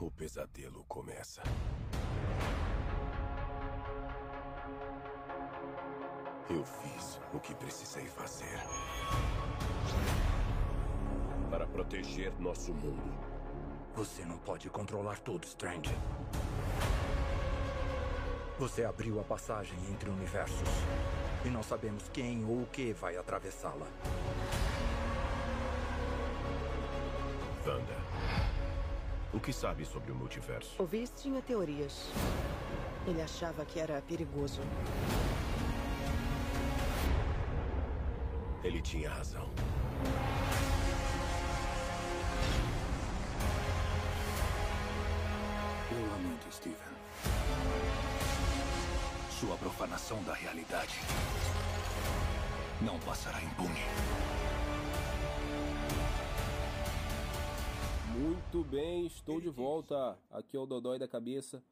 O 0.00 0.12
pesadelo 0.12 0.84
começa. 0.84 1.42
Eu 6.48 6.64
fiz 6.64 7.20
o 7.32 7.40
que 7.40 7.52
precisei 7.56 8.06
fazer. 8.06 8.60
Para 11.50 11.66
proteger 11.66 12.32
nosso 12.38 12.72
mundo. 12.72 13.12
Você 13.96 14.24
não 14.24 14.38
pode 14.38 14.70
controlar 14.70 15.18
tudo, 15.18 15.44
Strange. 15.44 15.92
Você 18.56 18.84
abriu 18.84 19.18
a 19.18 19.24
passagem 19.24 19.78
entre 19.90 20.08
universos. 20.08 20.68
E 21.44 21.48
não 21.48 21.62
sabemos 21.64 22.08
quem 22.10 22.44
ou 22.44 22.62
o 22.62 22.66
que 22.66 22.92
vai 22.92 23.16
atravessá-la. 23.16 23.86
Wanda, 27.66 28.07
o 29.32 29.40
que 29.40 29.52
sabe 29.52 29.84
sobre 29.84 30.10
o 30.12 30.14
multiverso? 30.14 30.82
O 30.82 30.86
Viz 30.86 31.12
tinha 31.16 31.42
teorias. 31.42 32.10
Ele 33.06 33.22
achava 33.22 33.64
que 33.64 33.78
era 33.78 34.00
perigoso. 34.02 34.60
Ele 38.62 38.82
tinha 38.82 39.10
razão. 39.10 39.48
Eu 45.90 46.06
lamento, 46.10 46.52
Steven. 46.52 46.76
Sua 49.30 49.56
profanação 49.56 50.22
da 50.24 50.34
realidade 50.34 51.00
não 52.80 52.98
passará 53.00 53.42
impune. 53.42 53.84
Muito 58.18 58.64
bem, 58.64 59.06
estou 59.06 59.40
de 59.40 59.48
volta. 59.48 60.18
Aqui 60.28 60.56
é 60.56 60.58
o 60.58 60.66
Dodói 60.66 60.98
da 60.98 61.06
Cabeça 61.06 61.62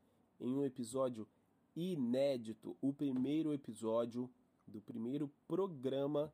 em 0.41 0.55
um 0.55 0.65
episódio 0.65 1.27
inédito, 1.75 2.77
o 2.81 2.93
primeiro 2.93 3.53
episódio 3.53 4.31
do 4.65 4.81
primeiro 4.81 5.29
programa 5.49 6.33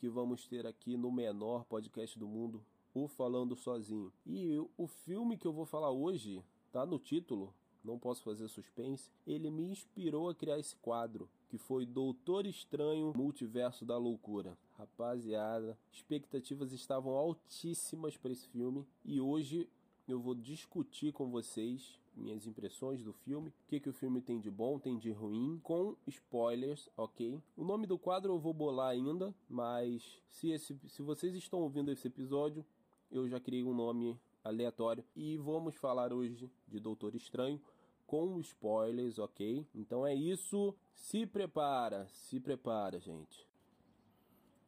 que 0.00 0.08
vamos 0.08 0.48
ter 0.48 0.66
aqui 0.66 0.96
no 0.96 1.12
menor 1.12 1.64
podcast 1.64 2.18
do 2.18 2.26
mundo, 2.26 2.60
o 2.92 3.06
Falando 3.06 3.54
Sozinho. 3.54 4.12
E 4.26 4.58
o 4.76 4.88
filme 4.88 5.38
que 5.38 5.46
eu 5.46 5.52
vou 5.52 5.64
falar 5.64 5.92
hoje 5.92 6.42
tá 6.72 6.84
no 6.84 6.98
título, 6.98 7.54
não 7.84 8.00
posso 8.00 8.24
fazer 8.24 8.48
suspense. 8.48 9.12
Ele 9.24 9.48
me 9.48 9.62
inspirou 9.62 10.28
a 10.28 10.34
criar 10.34 10.58
esse 10.58 10.74
quadro, 10.74 11.30
que 11.48 11.56
foi 11.56 11.86
Doutor 11.86 12.46
Estranho 12.46 13.12
Multiverso 13.16 13.84
da 13.84 13.96
Loucura. 13.96 14.58
Rapaziada, 14.82 15.78
expectativas 15.92 16.72
estavam 16.72 17.12
altíssimas 17.12 18.16
para 18.16 18.32
esse 18.32 18.48
filme 18.48 18.84
e 19.04 19.20
hoje 19.20 19.68
eu 20.08 20.18
vou 20.18 20.34
discutir 20.34 21.12
com 21.12 21.30
vocês 21.30 22.00
minhas 22.16 22.48
impressões 22.48 23.00
do 23.00 23.12
filme, 23.12 23.50
o 23.50 23.52
que, 23.68 23.78
que 23.78 23.88
o 23.88 23.92
filme 23.92 24.20
tem 24.20 24.40
de 24.40 24.50
bom, 24.50 24.80
tem 24.80 24.98
de 24.98 25.12
ruim, 25.12 25.60
com 25.62 25.96
spoilers, 26.08 26.88
ok? 26.96 27.40
O 27.56 27.62
nome 27.62 27.86
do 27.86 27.96
quadro 27.96 28.32
eu 28.32 28.40
vou 28.40 28.52
bolar 28.52 28.90
ainda, 28.90 29.32
mas 29.48 30.20
se, 30.28 30.50
esse, 30.50 30.76
se 30.88 31.00
vocês 31.00 31.32
estão 31.36 31.60
ouvindo 31.60 31.92
esse 31.92 32.08
episódio, 32.08 32.66
eu 33.08 33.28
já 33.28 33.38
criei 33.38 33.62
um 33.62 33.72
nome 33.72 34.18
aleatório 34.42 35.04
e 35.14 35.36
vamos 35.36 35.76
falar 35.76 36.12
hoje 36.12 36.50
de 36.66 36.80
Doutor 36.80 37.14
Estranho 37.14 37.60
com 38.04 38.40
spoilers, 38.40 39.20
ok? 39.20 39.64
Então 39.72 40.04
é 40.04 40.12
isso, 40.12 40.74
se 40.92 41.24
prepara, 41.24 42.08
se 42.08 42.40
prepara, 42.40 42.98
gente. 42.98 43.51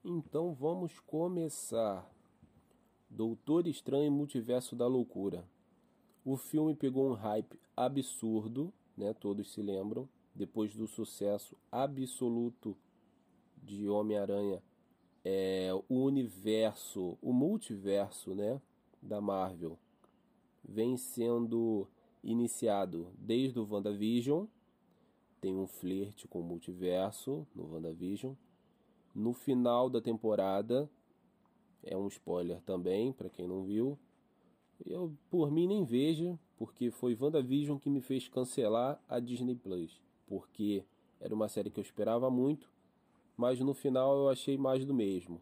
Então 0.06 0.52
vamos 0.52 1.00
começar. 1.00 2.06
Doutor 3.08 3.66
Estranho 3.66 4.12
Multiverso 4.12 4.76
da 4.76 4.86
Loucura. 4.86 5.48
O 6.22 6.36
filme 6.36 6.74
pegou 6.74 7.08
um 7.08 7.14
hype 7.14 7.58
absurdo, 7.74 8.70
né? 8.94 9.14
Todos 9.14 9.50
se 9.50 9.62
lembram, 9.62 10.06
depois 10.34 10.76
do 10.76 10.86
sucesso 10.86 11.56
absoluto 11.72 12.76
de 13.62 13.88
Homem-Aranha, 13.88 14.62
é 15.24 15.70
o 15.88 15.94
universo, 15.94 17.16
o 17.22 17.32
multiverso, 17.32 18.34
né, 18.34 18.60
da 19.00 19.22
Marvel 19.22 19.78
vem 20.62 20.98
sendo 20.98 21.88
iniciado 22.22 23.08
desde 23.18 23.58
o 23.58 23.66
WandaVision, 23.66 24.44
tem 25.40 25.56
um 25.56 25.66
flerte 25.66 26.28
com 26.28 26.40
o 26.40 26.44
multiverso 26.44 27.46
no 27.54 27.72
WandaVision. 27.72 28.34
No 29.14 29.32
final 29.32 29.88
da 29.88 30.00
temporada, 30.00 30.90
é 31.82 31.96
um 31.96 32.08
spoiler 32.08 32.60
também, 32.62 33.12
para 33.12 33.28
quem 33.28 33.46
não 33.46 33.62
viu. 33.62 33.98
Eu, 34.84 35.16
por 35.30 35.50
mim, 35.50 35.66
nem 35.68 35.84
vejo, 35.84 36.38
porque 36.56 36.90
foi 36.90 37.16
WandaVision 37.18 37.78
que 37.78 37.88
me 37.88 38.00
fez 38.00 38.28
cancelar 38.28 39.00
a 39.08 39.20
Disney 39.20 39.54
Plus. 39.54 40.00
Porque 40.26 40.84
era 41.20 41.34
uma 41.34 41.48
série 41.48 41.70
que 41.70 41.78
eu 41.78 41.82
esperava 41.82 42.30
muito, 42.30 42.70
mas 43.36 43.60
no 43.60 43.74
final 43.74 44.16
eu 44.16 44.28
achei 44.28 44.56
mais 44.56 44.84
do 44.84 44.92
mesmo. 44.92 45.40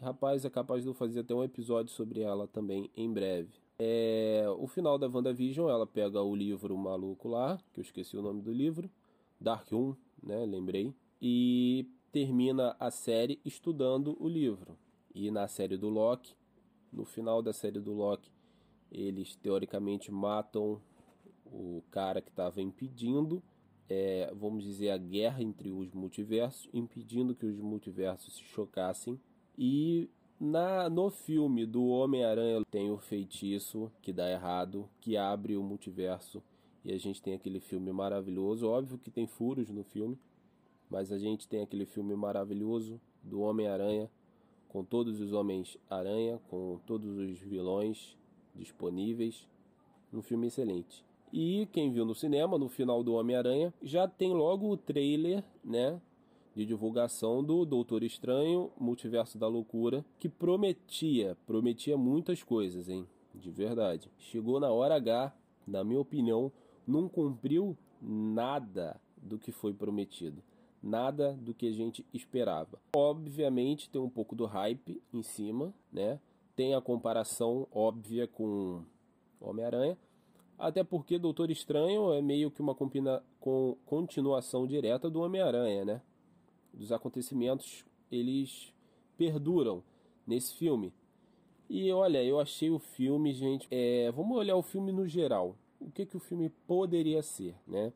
Rapaz, 0.00 0.44
é 0.44 0.50
capaz 0.50 0.82
de 0.82 0.88
eu 0.88 0.94
fazer 0.94 1.20
até 1.20 1.34
um 1.34 1.44
episódio 1.44 1.92
sobre 1.92 2.20
ela 2.20 2.48
também 2.48 2.90
em 2.96 3.12
breve. 3.12 3.52
É, 3.78 4.44
o 4.58 4.66
final 4.66 4.98
da 4.98 5.08
WandaVision, 5.08 5.68
ela 5.68 5.86
pega 5.86 6.20
o 6.20 6.34
livro 6.34 6.76
maluco 6.76 7.28
lá, 7.28 7.58
que 7.72 7.80
eu 7.80 7.82
esqueci 7.82 8.16
o 8.16 8.22
nome 8.22 8.42
do 8.42 8.52
livro, 8.52 8.90
Dark 9.40 9.72
1, 9.72 9.94
né, 10.22 10.44
lembrei, 10.46 10.92
e 11.20 11.86
termina 12.14 12.76
a 12.78 12.92
série 12.92 13.40
estudando 13.44 14.16
o 14.20 14.28
livro. 14.28 14.78
E 15.12 15.32
na 15.32 15.48
série 15.48 15.76
do 15.76 15.88
Loki, 15.88 16.36
no 16.92 17.04
final 17.04 17.42
da 17.42 17.52
série 17.52 17.80
do 17.80 17.92
Loki, 17.92 18.30
eles 18.88 19.34
teoricamente 19.34 20.12
matam 20.12 20.80
o 21.44 21.82
cara 21.90 22.22
que 22.22 22.30
estava 22.30 22.62
impedindo, 22.62 23.42
é, 23.88 24.32
vamos 24.32 24.62
dizer, 24.62 24.90
a 24.90 24.96
guerra 24.96 25.42
entre 25.42 25.72
os 25.72 25.92
multiversos, 25.92 26.68
impedindo 26.72 27.34
que 27.34 27.46
os 27.46 27.58
multiversos 27.58 28.36
se 28.36 28.44
chocassem. 28.44 29.20
E 29.58 30.08
na, 30.38 30.88
no 30.88 31.10
filme 31.10 31.66
do 31.66 31.84
Homem-Aranha 31.86 32.64
tem 32.70 32.92
o 32.92 32.98
feitiço 32.98 33.90
que 34.00 34.12
dá 34.12 34.30
errado, 34.30 34.88
que 35.00 35.16
abre 35.16 35.56
o 35.56 35.64
multiverso 35.64 36.40
e 36.84 36.92
a 36.92 36.98
gente 36.98 37.20
tem 37.20 37.34
aquele 37.34 37.58
filme 37.58 37.90
maravilhoso. 37.90 38.68
Óbvio 38.68 38.98
que 38.98 39.10
tem 39.10 39.26
furos 39.26 39.68
no 39.68 39.82
filme, 39.82 40.16
mas 40.94 41.10
a 41.10 41.18
gente 41.18 41.48
tem 41.48 41.60
aquele 41.60 41.84
filme 41.84 42.14
maravilhoso 42.14 43.00
do 43.20 43.40
Homem-Aranha 43.40 44.08
com 44.68 44.84
todos 44.84 45.20
os 45.20 45.32
Homens-Aranha, 45.32 46.40
com 46.48 46.78
todos 46.86 47.18
os 47.18 47.36
vilões 47.40 48.16
disponíveis. 48.54 49.44
Um 50.12 50.22
filme 50.22 50.46
excelente. 50.46 51.04
E 51.32 51.66
quem 51.72 51.90
viu 51.90 52.04
no 52.04 52.14
cinema, 52.14 52.56
no 52.56 52.68
final 52.68 53.02
do 53.02 53.14
Homem-Aranha, 53.14 53.74
já 53.82 54.06
tem 54.06 54.32
logo 54.32 54.70
o 54.70 54.76
trailer, 54.76 55.42
né? 55.64 56.00
de 56.54 56.64
divulgação 56.64 57.42
do 57.42 57.64
Doutor 57.64 58.04
Estranho, 58.04 58.70
Multiverso 58.78 59.36
da 59.36 59.48
Loucura, 59.48 60.04
que 60.20 60.28
prometia, 60.28 61.36
prometia 61.44 61.96
muitas 61.96 62.44
coisas, 62.44 62.88
hein? 62.88 63.04
De 63.34 63.50
verdade. 63.50 64.08
Chegou 64.16 64.60
na 64.60 64.70
hora 64.70 64.94
H, 64.94 65.34
na 65.66 65.82
minha 65.82 65.98
opinião, 65.98 66.52
não 66.86 67.08
cumpriu 67.08 67.76
nada 68.00 69.00
do 69.16 69.40
que 69.40 69.50
foi 69.50 69.74
prometido. 69.74 70.40
Nada 70.86 71.32
do 71.32 71.54
que 71.54 71.66
a 71.66 71.72
gente 71.72 72.04
esperava. 72.12 72.78
Obviamente 72.94 73.88
tem 73.88 74.00
um 74.00 74.10
pouco 74.10 74.36
do 74.36 74.44
hype 74.44 75.02
em 75.12 75.22
cima, 75.22 75.72
né? 75.90 76.20
Tem 76.54 76.74
a 76.74 76.80
comparação 76.80 77.66
óbvia 77.72 78.28
com 78.28 78.84
Homem-Aranha, 79.40 79.96
até 80.58 80.84
porque 80.84 81.18
Doutor 81.18 81.50
Estranho 81.50 82.12
é 82.12 82.20
meio 82.20 82.50
que 82.50 82.60
uma 82.60 82.74
com, 83.40 83.76
continuação 83.86 84.66
direta 84.66 85.08
do 85.08 85.22
Homem-Aranha, 85.22 85.84
né? 85.84 86.02
dos 86.74 86.92
acontecimentos, 86.92 87.84
eles 88.10 88.72
perduram 89.16 89.82
nesse 90.26 90.54
filme. 90.54 90.92
E 91.68 91.90
olha, 91.92 92.22
eu 92.22 92.38
achei 92.38 92.70
o 92.70 92.78
filme, 92.78 93.32
gente. 93.32 93.66
É, 93.70 94.10
vamos 94.12 94.36
olhar 94.36 94.56
o 94.56 94.62
filme 94.62 94.92
no 94.92 95.06
geral. 95.06 95.56
O 95.80 95.90
que, 95.90 96.04
que 96.04 96.16
o 96.16 96.20
filme 96.20 96.48
poderia 96.66 97.22
ser, 97.22 97.54
né? 97.66 97.92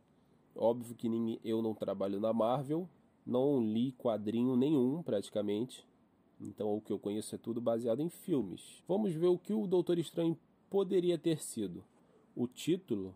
Óbvio 0.61 0.97
que 0.97 1.09
ninguém, 1.09 1.39
eu 1.45 1.63
não 1.63 1.73
trabalho 1.73 2.19
na 2.19 2.33
Marvel, 2.33 2.89
não 3.25 3.63
li 3.63 3.93
quadrinho 3.93 4.57
nenhum 4.57 5.01
praticamente. 5.05 5.87
Então 6.41 6.77
o 6.77 6.81
que 6.81 6.93
eu 6.93 6.99
conheço 6.99 7.33
é 7.33 7.39
tudo 7.39 7.61
baseado 7.61 8.01
em 8.01 8.09
filmes. 8.09 8.83
Vamos 8.89 9.13
ver 9.15 9.29
o 9.29 9.39
que 9.39 9.53
o 9.53 9.69
Doutor 9.69 9.99
Estranho 9.99 10.37
poderia 10.69 11.17
ter 11.17 11.41
sido. 11.41 11.85
O 12.35 12.49
título 12.49 13.15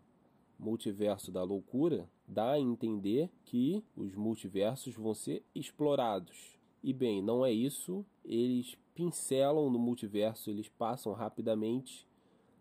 Multiverso 0.57 1.33
da 1.33 1.43
Loucura 1.43 2.09
dá 2.25 2.51
a 2.51 2.59
entender 2.59 3.29
que 3.43 3.83
os 3.95 4.15
multiversos 4.15 4.95
vão 4.95 5.13
ser 5.13 5.43
explorados. 5.53 6.57
E 6.81 6.93
bem, 6.93 7.21
não 7.21 7.45
é 7.45 7.51
isso. 7.51 8.05
Eles 8.23 8.77
pincelam 8.95 9.69
no 9.69 9.79
multiverso, 9.79 10.49
eles 10.49 10.69
passam 10.69 11.11
rapidamente. 11.11 12.07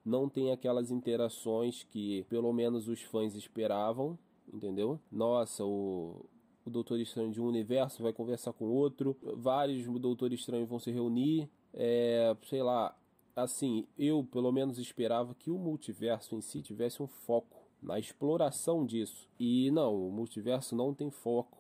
Não 0.05 0.29
tem 0.29 0.51
aquelas 0.51 0.91
interações 0.91 1.85
que 1.85 2.25
pelo 2.25 2.53
menos 2.53 2.89
os 2.89 3.01
fãs 3.03 3.37
esperavam, 3.37 4.19
entendeu? 4.53 5.01
Nossa, 5.11 5.65
o, 5.65 6.27
o 6.65 6.71
Doutor 6.71 7.01
Estranho 7.01 7.31
de 7.31 7.41
um 7.41 7.47
universo 7.47 8.03
vai 8.03 8.13
conversar 8.13 8.53
com 8.53 8.67
outro, 8.67 9.17
vários 9.37 9.87
Doutores 10.01 10.41
Estranhos 10.41 10.69
vão 10.69 10.79
se 10.79 10.91
reunir, 10.91 11.49
é, 11.73 12.37
sei 12.45 12.63
lá, 12.63 12.97
assim, 13.35 13.87
eu 13.99 14.27
pelo 14.31 14.53
menos 14.53 14.79
esperava 14.79 15.35
que 15.35 15.51
o 15.51 15.59
multiverso 15.59 16.35
em 16.35 16.41
si 16.41 16.61
tivesse 16.63 17.03
um 17.03 17.07
foco 17.07 17.63
na 17.83 17.99
exploração 17.99 18.87
disso. 18.87 19.29
E 19.39 19.71
não, 19.71 20.09
o 20.09 20.13
multiverso 20.13 20.77
não 20.77 20.95
tem 20.95 21.11
foco. 21.11 21.59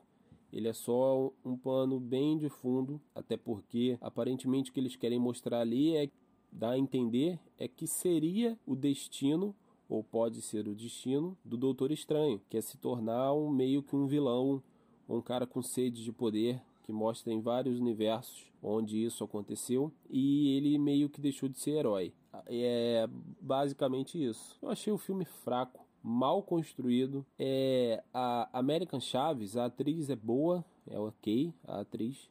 Ele 0.52 0.68
é 0.68 0.72
só 0.72 1.32
um 1.44 1.56
pano 1.56 1.98
bem 1.98 2.36
de 2.36 2.48
fundo, 2.50 3.00
até 3.14 3.36
porque 3.38 3.96
aparentemente 4.00 4.70
o 4.70 4.74
que 4.74 4.80
eles 4.80 4.96
querem 4.96 5.18
mostrar 5.18 5.60
ali 5.60 5.96
é 5.96 6.10
dar 6.52 6.72
a 6.72 6.78
entender 6.78 7.40
é 7.58 7.66
que 7.66 7.86
seria 7.86 8.58
o 8.66 8.76
destino 8.76 9.54
ou 9.92 10.02
pode 10.02 10.40
ser 10.40 10.66
o 10.66 10.74
destino 10.74 11.36
do 11.44 11.54
Doutor 11.54 11.92
Estranho, 11.92 12.40
que 12.48 12.56
é 12.56 12.62
se 12.62 12.78
tornar 12.78 13.34
um 13.34 13.50
meio 13.50 13.82
que 13.82 13.94
um 13.94 14.06
vilão, 14.06 14.62
um 15.06 15.20
cara 15.20 15.46
com 15.46 15.60
sede 15.60 16.02
de 16.02 16.10
poder, 16.10 16.62
que 16.82 16.90
mostra 16.90 17.30
em 17.30 17.42
vários 17.42 17.78
universos 17.78 18.50
onde 18.62 19.04
isso 19.04 19.22
aconteceu 19.22 19.92
e 20.08 20.56
ele 20.56 20.78
meio 20.78 21.10
que 21.10 21.20
deixou 21.20 21.46
de 21.46 21.60
ser 21.60 21.72
herói. 21.72 22.14
É 22.46 23.06
basicamente 23.38 24.16
isso. 24.16 24.56
Eu 24.62 24.70
achei 24.70 24.90
o 24.90 24.96
filme 24.96 25.26
fraco, 25.26 25.84
mal 26.02 26.42
construído. 26.42 27.26
É 27.38 28.02
a 28.14 28.48
American 28.58 28.98
Chaves, 28.98 29.58
a 29.58 29.66
atriz 29.66 30.08
é 30.08 30.16
boa, 30.16 30.64
é 30.86 30.98
ok, 30.98 31.52
a 31.68 31.80
atriz, 31.80 32.30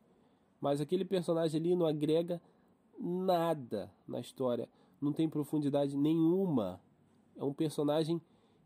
mas 0.60 0.82
aquele 0.82 1.06
personagem 1.06 1.60
ali 1.60 1.76
não 1.76 1.86
agrega 1.86 2.42
nada 3.00 3.92
na 4.08 4.20
história, 4.20 4.68
não 5.00 5.14
tem 5.14 5.30
profundidade 5.30 5.96
nenhuma. 5.96 6.82
É 7.42 7.44
um 7.44 7.54
personagem 7.54 8.22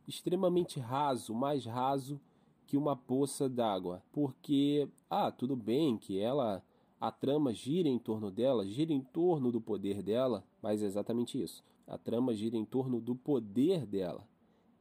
extremamente 0.08 0.80
raso, 0.80 1.34
mais 1.34 1.66
raso 1.66 2.22
que 2.68 2.78
uma 2.78 2.96
poça 2.96 3.50
d'água, 3.50 4.04
porque 4.12 4.88
ah, 5.10 5.32
tudo 5.32 5.56
bem 5.56 5.98
que 5.98 6.20
ela 6.20 6.64
a 7.02 7.12
trama 7.12 7.54
gira 7.54 7.90
em 7.90 7.98
torno 7.98 8.30
dela, 8.30 8.68
gira 8.68 8.94
em 8.94 9.02
torno 9.02 9.52
do 9.52 9.60
poder 9.60 10.04
dela, 10.04 10.44
mas 10.62 10.84
é 10.84 10.86
exatamente 10.86 11.42
isso. 11.42 11.64
A 11.88 11.98
trama 11.98 12.36
gira 12.36 12.56
em 12.56 12.66
torno 12.66 13.02
do 13.02 13.16
poder 13.16 13.86
dela 13.86 14.28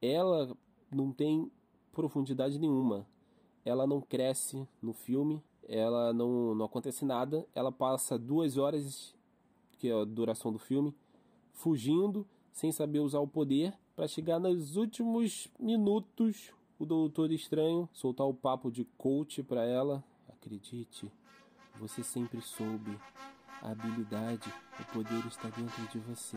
ela 0.05 0.55
não 0.91 1.11
tem 1.12 1.50
profundidade 1.93 2.58
nenhuma. 2.58 3.06
Ela 3.64 3.87
não 3.87 4.00
cresce 4.00 4.69
no 4.82 4.93
filme, 4.93 5.43
ela 5.67 6.12
não, 6.12 6.55
não 6.55 6.67
acontece 6.67 7.05
nada. 7.05 7.46
Ela 7.55 7.73
passa 7.73 8.19
duas 8.19 8.58
horas, 8.58 9.14
que 9.79 9.88
é 9.88 9.93
a 9.93 10.05
duração 10.05 10.52
do 10.52 10.58
filme, 10.58 10.94
fugindo, 11.52 12.26
sem 12.52 12.70
saber 12.70 13.00
usar 13.00 13.20
o 13.20 13.26
poder, 13.26 13.73
para 13.94 14.08
chegar 14.08 14.38
nos 14.38 14.76
últimos 14.76 15.49
minutos 15.58 16.52
o 16.79 16.85
Doutor 16.85 17.31
Estranho 17.31 17.88
soltar 17.93 18.26
o 18.26 18.35
papo 18.35 18.70
de 18.70 18.85
coach 18.99 19.43
para 19.43 19.64
ela. 19.64 20.02
Acredite, 20.29 21.11
você 21.79 22.02
sempre 22.02 22.41
soube. 22.41 22.99
A 23.62 23.70
habilidade, 23.70 24.52
o 24.79 24.93
poder 24.93 25.26
está 25.26 25.49
dentro 25.49 25.87
de 25.88 25.99
você. 25.99 26.37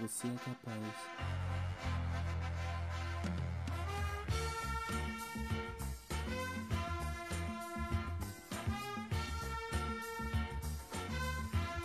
Você 0.00 0.28
é 0.28 0.34
capaz. 0.36 1.74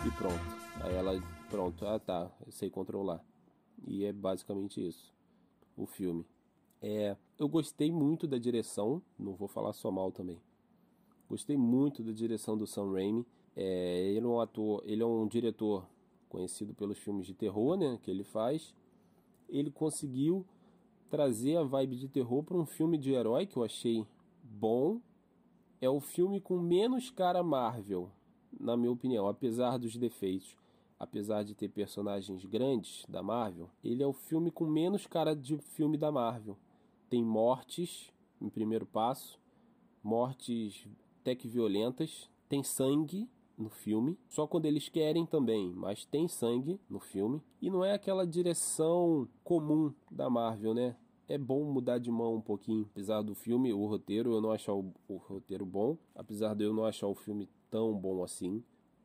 e 0.06 0.10
pronto. 0.12 0.40
Aí 0.82 0.94
ela, 0.94 1.20
pronto, 1.50 1.86
ah 1.86 1.98
tá, 1.98 2.30
eu 2.46 2.52
sei 2.52 2.70
controlar. 2.70 3.20
E 3.86 4.04
é 4.04 4.12
basicamente 4.12 4.86
isso, 4.86 5.12
o 5.76 5.86
filme. 5.86 6.24
É, 6.82 7.16
eu 7.38 7.48
gostei 7.48 7.90
muito 7.90 8.26
da 8.26 8.38
direção, 8.38 9.02
não 9.18 9.34
vou 9.34 9.48
falar 9.48 9.72
só 9.72 9.90
mal 9.90 10.10
também. 10.10 10.40
Gostei 11.28 11.56
muito 11.56 12.02
da 12.02 12.12
direção 12.12 12.56
do 12.56 12.66
Sam 12.66 12.92
Raimi. 12.92 13.26
É, 13.56 14.10
ele 14.10 14.24
é 14.24 14.28
um 14.28 14.40
ator, 14.40 14.82
ele 14.84 15.02
é 15.02 15.06
um 15.06 15.26
diretor 15.26 15.86
conhecido 16.28 16.74
pelos 16.74 16.98
filmes 16.98 17.26
de 17.26 17.34
terror, 17.34 17.76
né, 17.76 17.98
que 18.02 18.10
ele 18.10 18.24
faz. 18.24 18.74
Ele 19.48 19.70
conseguiu 19.70 20.44
trazer 21.10 21.56
a 21.56 21.62
vibe 21.62 21.96
de 21.96 22.08
terror 22.08 22.42
para 22.42 22.56
um 22.56 22.64
filme 22.64 22.96
de 22.96 23.12
herói 23.12 23.46
que 23.46 23.56
eu 23.56 23.64
achei 23.64 24.06
bom. 24.42 25.00
É 25.80 25.88
o 25.88 26.00
filme 26.00 26.40
com 26.40 26.58
menos 26.58 27.10
cara 27.10 27.42
Marvel 27.42 28.10
na 28.58 28.76
minha 28.76 28.90
opinião, 28.90 29.28
apesar 29.28 29.78
dos 29.78 29.96
defeitos, 29.96 30.56
apesar 31.00 31.42
de 31.42 31.54
ter 31.54 31.70
personagens 31.70 32.44
grandes 32.44 33.06
da 33.08 33.22
Marvel, 33.22 33.70
ele 33.82 34.02
é 34.02 34.06
o 34.06 34.12
filme 34.12 34.50
com 34.50 34.66
menos 34.66 35.06
cara 35.06 35.34
de 35.34 35.56
filme 35.56 35.96
da 35.96 36.12
Marvel. 36.12 36.58
Tem 37.08 37.24
mortes 37.24 38.12
em 38.38 38.50
primeiro 38.50 38.84
passo, 38.84 39.40
mortes 40.02 40.86
até 41.20 41.34
que 41.34 41.48
violentas, 41.48 42.30
tem 42.50 42.62
sangue 42.62 43.26
no 43.56 43.70
filme, 43.70 44.18
só 44.28 44.46
quando 44.46 44.66
eles 44.66 44.88
querem 44.88 45.24
também, 45.24 45.72
mas 45.74 46.04
tem 46.04 46.28
sangue 46.28 46.78
no 46.88 47.00
filme 47.00 47.42
e 47.60 47.70
não 47.70 47.84
é 47.84 47.92
aquela 47.92 48.26
direção 48.26 49.26
comum 49.42 49.92
da 50.10 50.28
Marvel, 50.28 50.74
né? 50.74 50.96
É 51.28 51.38
bom 51.38 51.62
mudar 51.64 51.98
de 51.98 52.10
mão 52.10 52.34
um 52.34 52.40
pouquinho, 52.40 52.88
apesar 52.90 53.22
do 53.22 53.34
filme, 53.34 53.72
o 53.72 53.86
roteiro, 53.86 54.32
eu 54.32 54.40
não 54.40 54.50
achar 54.50 54.74
o, 54.74 54.92
o 55.08 55.16
roteiro 55.16 55.64
bom, 55.64 55.96
apesar 56.14 56.54
de 56.54 56.64
eu 56.64 56.74
não 56.74 56.84
achar 56.84 57.06
o 57.06 57.14
filme 57.14 57.48
tão 57.70 57.94
bom 57.96 58.24
assim. 58.24 58.64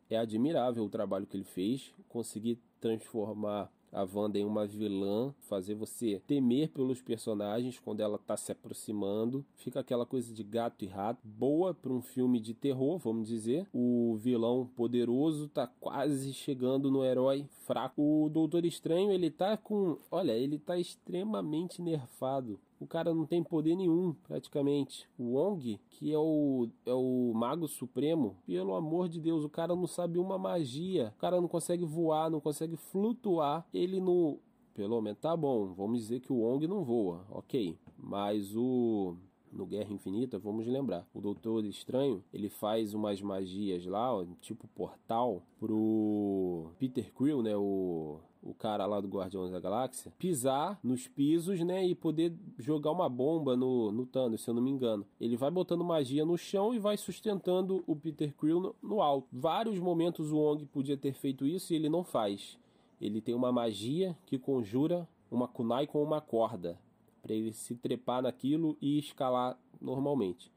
É 0.10 0.18
admirável 0.18 0.84
o 0.84 0.90
trabalho 0.90 1.26
que 1.26 1.36
ele 1.36 1.44
fez, 1.44 1.92
conseguir 2.08 2.60
transformar 2.80 3.72
a 3.96 4.06
Wanda 4.14 4.38
em 4.38 4.44
uma 4.44 4.68
vilã, 4.68 5.34
fazer 5.40 5.74
você 5.74 6.22
temer 6.28 6.68
pelos 6.70 7.02
personagens 7.02 7.80
quando 7.80 8.02
ela 8.02 8.18
está 8.18 8.36
se 8.36 8.52
aproximando. 8.52 9.46
Fica 9.56 9.80
aquela 9.80 10.06
coisa 10.06 10.34
de 10.34 10.44
gato 10.44 10.84
e 10.84 10.88
rato, 10.88 11.20
boa 11.24 11.74
para 11.74 11.94
um 11.94 12.02
filme 12.02 12.40
de 12.42 12.54
terror, 12.54 12.98
vamos 12.98 13.30
dizer. 13.30 13.66
O 13.74 14.18
vilão 14.20 14.70
poderoso 14.76 15.48
tá 15.48 15.66
quase 15.80 16.34
chegando 16.34 16.92
no 16.92 17.06
herói 17.06 17.48
fraco. 17.66 18.26
O 18.26 18.30
Doutor 18.30 18.66
Estranho, 18.66 19.12
ele 19.12 19.32
tá 19.32 19.56
com, 19.56 19.98
olha, 20.12 20.34
ele 20.34 20.60
tá 20.60 20.78
extremamente 20.78 21.82
nerfado. 21.82 22.60
O 22.86 22.88
cara 22.88 23.16
não 23.16 23.26
tem 23.26 23.44
poder 23.44 23.76
nenhum, 23.76 24.14
praticamente. 24.28 25.10
O 25.18 25.34
Wong, 25.34 25.80
que 25.90 26.14
é 26.14 26.18
o, 26.20 26.70
é 26.86 26.94
o 26.94 27.34
Mago 27.34 27.68
Supremo, 27.68 28.38
pelo 28.46 28.76
amor 28.76 29.10
de 29.10 29.20
Deus, 29.20 29.44
o 29.44 29.50
cara 29.50 29.76
não 29.76 29.88
sabe 29.88 30.20
uma 30.20 30.38
magia. 30.38 31.12
O 31.18 31.20
cara 31.20 31.42
não 31.42 31.48
consegue 31.48 31.84
voar, 31.84 32.30
não 32.30 32.40
consegue 32.40 32.78
flutuar. 32.78 33.66
Ele 33.74 34.00
não. 34.00 34.38
Pelo 34.76 35.02
menos 35.02 35.20
tá 35.20 35.36
bom, 35.36 35.74
vamos 35.74 36.02
dizer 36.02 36.20
que 36.20 36.32
o 36.32 36.42
Wong 36.42 36.68
não 36.68 36.84
voa, 36.84 37.26
ok. 37.32 37.76
Mas 37.98 38.56
o 38.56 39.16
no 39.52 39.66
Guerra 39.66 39.94
Infinita, 39.94 40.38
vamos 40.38 40.68
lembrar, 40.68 41.08
o 41.14 41.22
Doutor 41.22 41.66
Estranho, 41.66 42.22
ele 42.34 42.50
faz 42.50 42.94
umas 42.94 43.22
magias 43.22 43.86
lá, 43.86 44.10
tipo 44.42 44.68
portal, 44.68 45.42
pro 45.58 46.72
Peter 46.78 47.10
Quill, 47.14 47.42
né, 47.42 47.56
o 47.56 48.20
o 48.46 48.54
cara 48.54 48.86
lá 48.86 49.02
do 49.02 49.08
Guardiões 49.08 49.52
da 49.52 49.60
Galáxia, 49.60 50.14
pisar 50.20 50.80
nos 50.84 51.08
pisos, 51.08 51.60
né, 51.62 51.84
e 51.84 51.96
poder 51.96 52.34
jogar 52.60 52.92
uma 52.92 53.10
bomba 53.10 53.58
no, 53.58 53.92
no 53.92 54.06
Thanos, 54.06 54.44
se 54.44 54.50
eu 54.50 54.54
não 54.54 54.62
me 54.62 54.70
engano. 54.70 55.06
Ele 55.20 55.36
vai 55.36 55.50
botando 55.50 55.84
magia 55.84 56.24
no 56.24 56.38
chão 56.38 56.74
e 56.74 56.80
vai 56.80 56.96
sustentando 56.96 57.84
o 57.88 57.96
Peter 57.96 58.34
Quill 58.40 58.60
no, 58.60 58.76
no 58.82 59.02
alto. 59.02 59.28
Vários 59.34 59.80
momentos 59.80 60.32
o 60.32 60.38
Wong 60.38 60.66
podia 60.68 60.96
ter 60.96 61.14
feito 61.14 61.46
isso 61.46 61.74
e 61.74 61.76
ele 61.76 61.90
não 61.90 62.04
faz. 62.04 62.58
Ele 63.02 63.20
tem 63.20 63.34
uma 63.34 63.52
magia 63.52 64.16
que 64.26 64.38
conjura 64.38 65.08
uma 65.30 65.48
kunai 65.48 65.88
com 65.88 66.02
uma 66.02 66.22
corda 66.22 66.80
para 67.22 67.34
ele 67.34 67.52
se 67.52 67.76
trepar 67.76 68.22
naquilo 68.22 68.78
e 68.80 69.00
escalar 69.00 69.58
normalmente. 69.82 70.52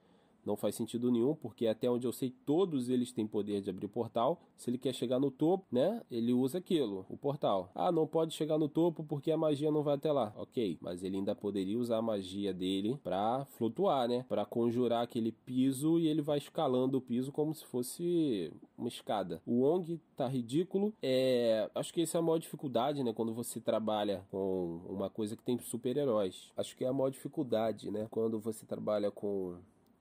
Não 0.49 0.57
faz 0.57 0.75
sentido 0.75 1.13
nenhum, 1.13 1.35
porque 1.35 1.67
até 1.67 1.91
onde 1.91 2.07
eu 2.07 2.13
sei, 2.13 2.31
todos 2.31 2.89
eles 2.89 3.13
têm 3.13 3.27
poder 3.27 3.61
de 3.61 3.69
abrir 3.69 3.87
portal. 3.87 4.41
Se 4.57 4.71
ele 4.71 4.79
quer 4.79 4.95
chegar 4.95 5.21
no 5.21 5.31
topo, 5.31 5.67
né? 5.71 6.01
Ele 6.11 6.33
usa 6.33 6.57
aquilo, 6.57 7.05
o 7.11 7.19
portal. 7.19 7.71
Ah, 7.75 7.93
não 7.93 8.07
pode 8.07 8.33
chegar 8.33 8.57
no 8.57 8.67
topo 8.67 9.05
porque 9.05 9.31
a 9.31 9.37
magia 9.37 9.71
não 9.71 9.83
vai 9.83 9.97
até 9.97 10.11
lá. 10.11 10.33
Ok, 10.39 10.79
mas 10.81 11.05
ele 11.05 11.19
ainda 11.19 11.35
poderia 11.35 11.79
usar 11.79 11.99
a 11.99 12.03
magia 12.03 12.55
dele 12.55 12.99
para 13.05 13.45
flutuar, 13.59 14.09
né? 14.09 14.25
Para 14.27 14.47
conjurar 14.47 15.03
aquele 15.03 15.33
piso 15.33 15.99
e 15.99 16.09
ele 16.09 16.23
vai 16.23 16.39
escalando 16.39 16.97
o 16.97 17.03
piso 17.03 17.31
como 17.31 17.55
se 17.55 17.67
fosse 17.67 18.51
uma 18.79 18.89
escada. 18.89 19.43
O 19.45 19.61
Wong 19.61 20.01
tá 20.17 20.27
ridículo. 20.27 20.95
É, 21.03 21.71
acho 21.75 21.93
que 21.93 22.01
essa 22.01 22.17
é 22.17 22.21
a 22.21 22.23
maior 22.23 22.39
dificuldade, 22.39 23.05
né? 23.05 23.13
Quando 23.13 23.35
você 23.35 23.61
trabalha 23.61 24.25
com 24.31 24.81
uma 24.89 25.11
coisa 25.11 25.37
que 25.37 25.43
tem 25.43 25.59
super-heróis. 25.59 26.51
Acho 26.57 26.75
que 26.75 26.87
é 26.87 26.89
a 26.89 26.93
maior 26.93 27.11
dificuldade, 27.11 27.91
né? 27.91 28.07
Quando 28.11 28.41
você 28.41 28.65
trabalha 28.65 29.11
com 29.11 29.59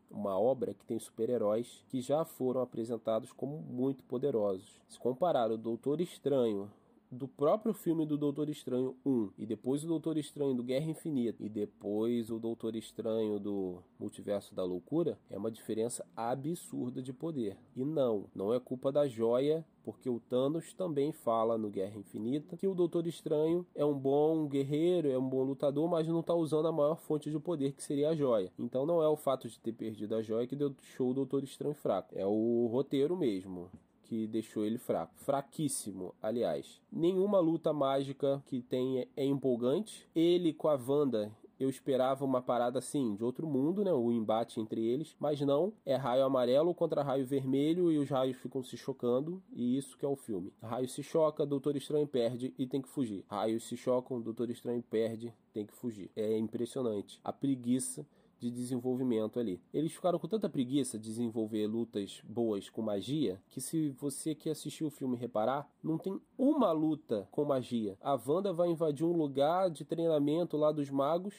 uma 0.09 0.39
obra 0.39 0.73
que 0.73 0.85
tem 0.85 0.99
super-heróis 0.99 1.83
que 1.89 2.01
já 2.01 2.23
foram 2.23 2.61
apresentados 2.61 3.31
como 3.31 3.57
muito 3.59 4.03
poderosos. 4.03 4.79
Se 4.87 4.99
comparar 4.99 5.51
o 5.51 5.57
Doutor 5.57 6.01
Estranho 6.01 6.71
do 7.11 7.27
próprio 7.27 7.73
filme 7.73 8.05
do 8.05 8.17
Doutor 8.17 8.49
Estranho 8.49 8.95
1 9.05 9.31
e 9.37 9.45
depois 9.45 9.83
o 9.83 9.87
Doutor 9.87 10.17
Estranho 10.17 10.53
do 10.53 10.63
Guerra 10.63 10.89
Infinita 10.89 11.43
e 11.43 11.49
depois 11.49 12.29
o 12.29 12.39
Doutor 12.39 12.75
Estranho 12.75 13.39
do 13.39 13.81
Multiverso 13.99 14.53
da 14.53 14.63
Loucura, 14.63 15.17
é 15.29 15.37
uma 15.37 15.51
diferença 15.51 16.05
absurda 16.15 17.01
de 17.01 17.13
poder. 17.13 17.57
E 17.75 17.83
não, 17.83 18.25
não 18.35 18.53
é 18.53 18.59
culpa 18.59 18.91
da 18.91 19.07
joia, 19.07 19.65
porque 19.83 20.09
o 20.09 20.19
Thanos 20.19 20.73
também 20.73 21.13
fala 21.13 21.57
no 21.57 21.69
Guerra 21.69 21.97
Infinita 21.97 22.57
que 22.57 22.67
o 22.67 22.75
Doutor 22.75 23.07
Estranho 23.07 23.65
é 23.73 23.85
um 23.85 23.97
bom 23.97 24.47
guerreiro, 24.47 25.09
é 25.09 25.17
um 25.17 25.29
bom 25.29 25.43
lutador, 25.43 25.89
mas 25.89 26.07
não 26.07 26.19
está 26.19 26.33
usando 26.33 26.67
a 26.67 26.71
maior 26.71 26.97
fonte 26.97 27.31
de 27.31 27.39
poder 27.39 27.71
que 27.71 27.83
seria 27.83 28.09
a 28.09 28.15
joia. 28.15 28.51
Então 28.59 28.85
não 28.85 29.01
é 29.01 29.07
o 29.07 29.15
fato 29.15 29.47
de 29.47 29.59
ter 29.59 29.71
perdido 29.71 30.15
a 30.15 30.21
joia 30.21 30.45
que 30.45 30.55
deixou 30.55 31.11
o 31.11 31.13
Doutor 31.13 31.43
Estranho 31.43 31.75
fraco, 31.75 32.13
é 32.17 32.25
o 32.25 32.67
roteiro 32.69 33.15
mesmo 33.15 33.71
que 34.07 34.25
deixou 34.27 34.65
ele 34.65 34.77
fraco. 34.77 35.13
Fraquíssimo, 35.17 36.15
aliás. 36.21 36.81
Nenhuma 36.91 37.39
luta 37.39 37.73
mágica 37.73 38.41
que 38.47 38.61
tem 38.61 39.07
é 39.15 39.25
empolgante. 39.25 40.07
Ele 40.15 40.53
com 40.53 40.69
a 40.69 40.75
Wanda 40.75 41.31
eu 41.59 41.69
esperava 41.69 42.23
uma 42.23 42.41
parada 42.41 42.77
assim, 42.79 43.15
de 43.15 43.23
outro 43.23 43.47
mundo, 43.47 43.83
né? 43.83 43.91
O 43.91 44.11
embate 44.11 44.59
entre 44.59 44.85
eles, 44.85 45.15
mas 45.19 45.41
não. 45.41 45.73
É 45.85 45.95
raio 45.95 46.23
amarelo 46.23 46.73
contra 46.73 47.01
raio 47.01 47.25
vermelho 47.25 47.91
e 47.91 47.97
os 47.97 48.09
raios 48.09 48.37
ficam 48.37 48.61
se 48.61 48.77
chocando, 48.77 49.41
e 49.51 49.77
isso 49.77 49.97
que 49.97 50.05
é 50.05 50.07
o 50.07 50.15
filme. 50.15 50.53
Raio 50.61 50.87
se 50.87 51.01
choca, 51.01 51.45
Doutor 51.45 51.75
Estranho 51.75 52.07
perde 52.07 52.53
e 52.57 52.67
tem 52.67 52.81
que 52.81 52.87
fugir. 52.87 53.25
Raios 53.27 53.63
se 53.63 53.75
chocam, 53.75 54.21
Doutor 54.21 54.49
Estranho 54.49 54.83
perde, 54.83 55.33
tem 55.51 55.65
que 55.65 55.73
fugir. 55.73 56.11
É 56.15 56.37
impressionante. 56.37 57.19
A 57.23 57.33
preguiça 57.33 58.05
de 58.39 58.51
desenvolvimento 58.51 59.39
ali. 59.39 59.61
Eles 59.73 59.93
ficaram 59.93 60.19
com 60.19 60.27
tanta 60.27 60.49
preguiça 60.49 60.97
de 60.97 61.05
desenvolver 61.05 61.67
lutas 61.67 62.21
boas 62.23 62.69
com 62.69 62.81
magia 62.81 63.41
que 63.49 63.59
se 63.61 63.89
você 63.89 64.35
que 64.35 64.49
assistiu 64.49 64.87
o 64.87 64.91
filme 64.91 65.17
reparar, 65.17 65.69
não 65.83 65.97
tem 65.97 66.19
uma 66.37 66.71
luta 66.71 67.27
com 67.31 67.45
magia. 67.45 67.97
A 68.01 68.19
Wanda 68.27 68.53
vai 68.53 68.69
invadir 68.69 69.05
um 69.05 69.15
lugar 69.15 69.69
de 69.69 69.85
treinamento 69.85 70.57
lá 70.57 70.71
dos 70.71 70.89
magos, 70.89 71.33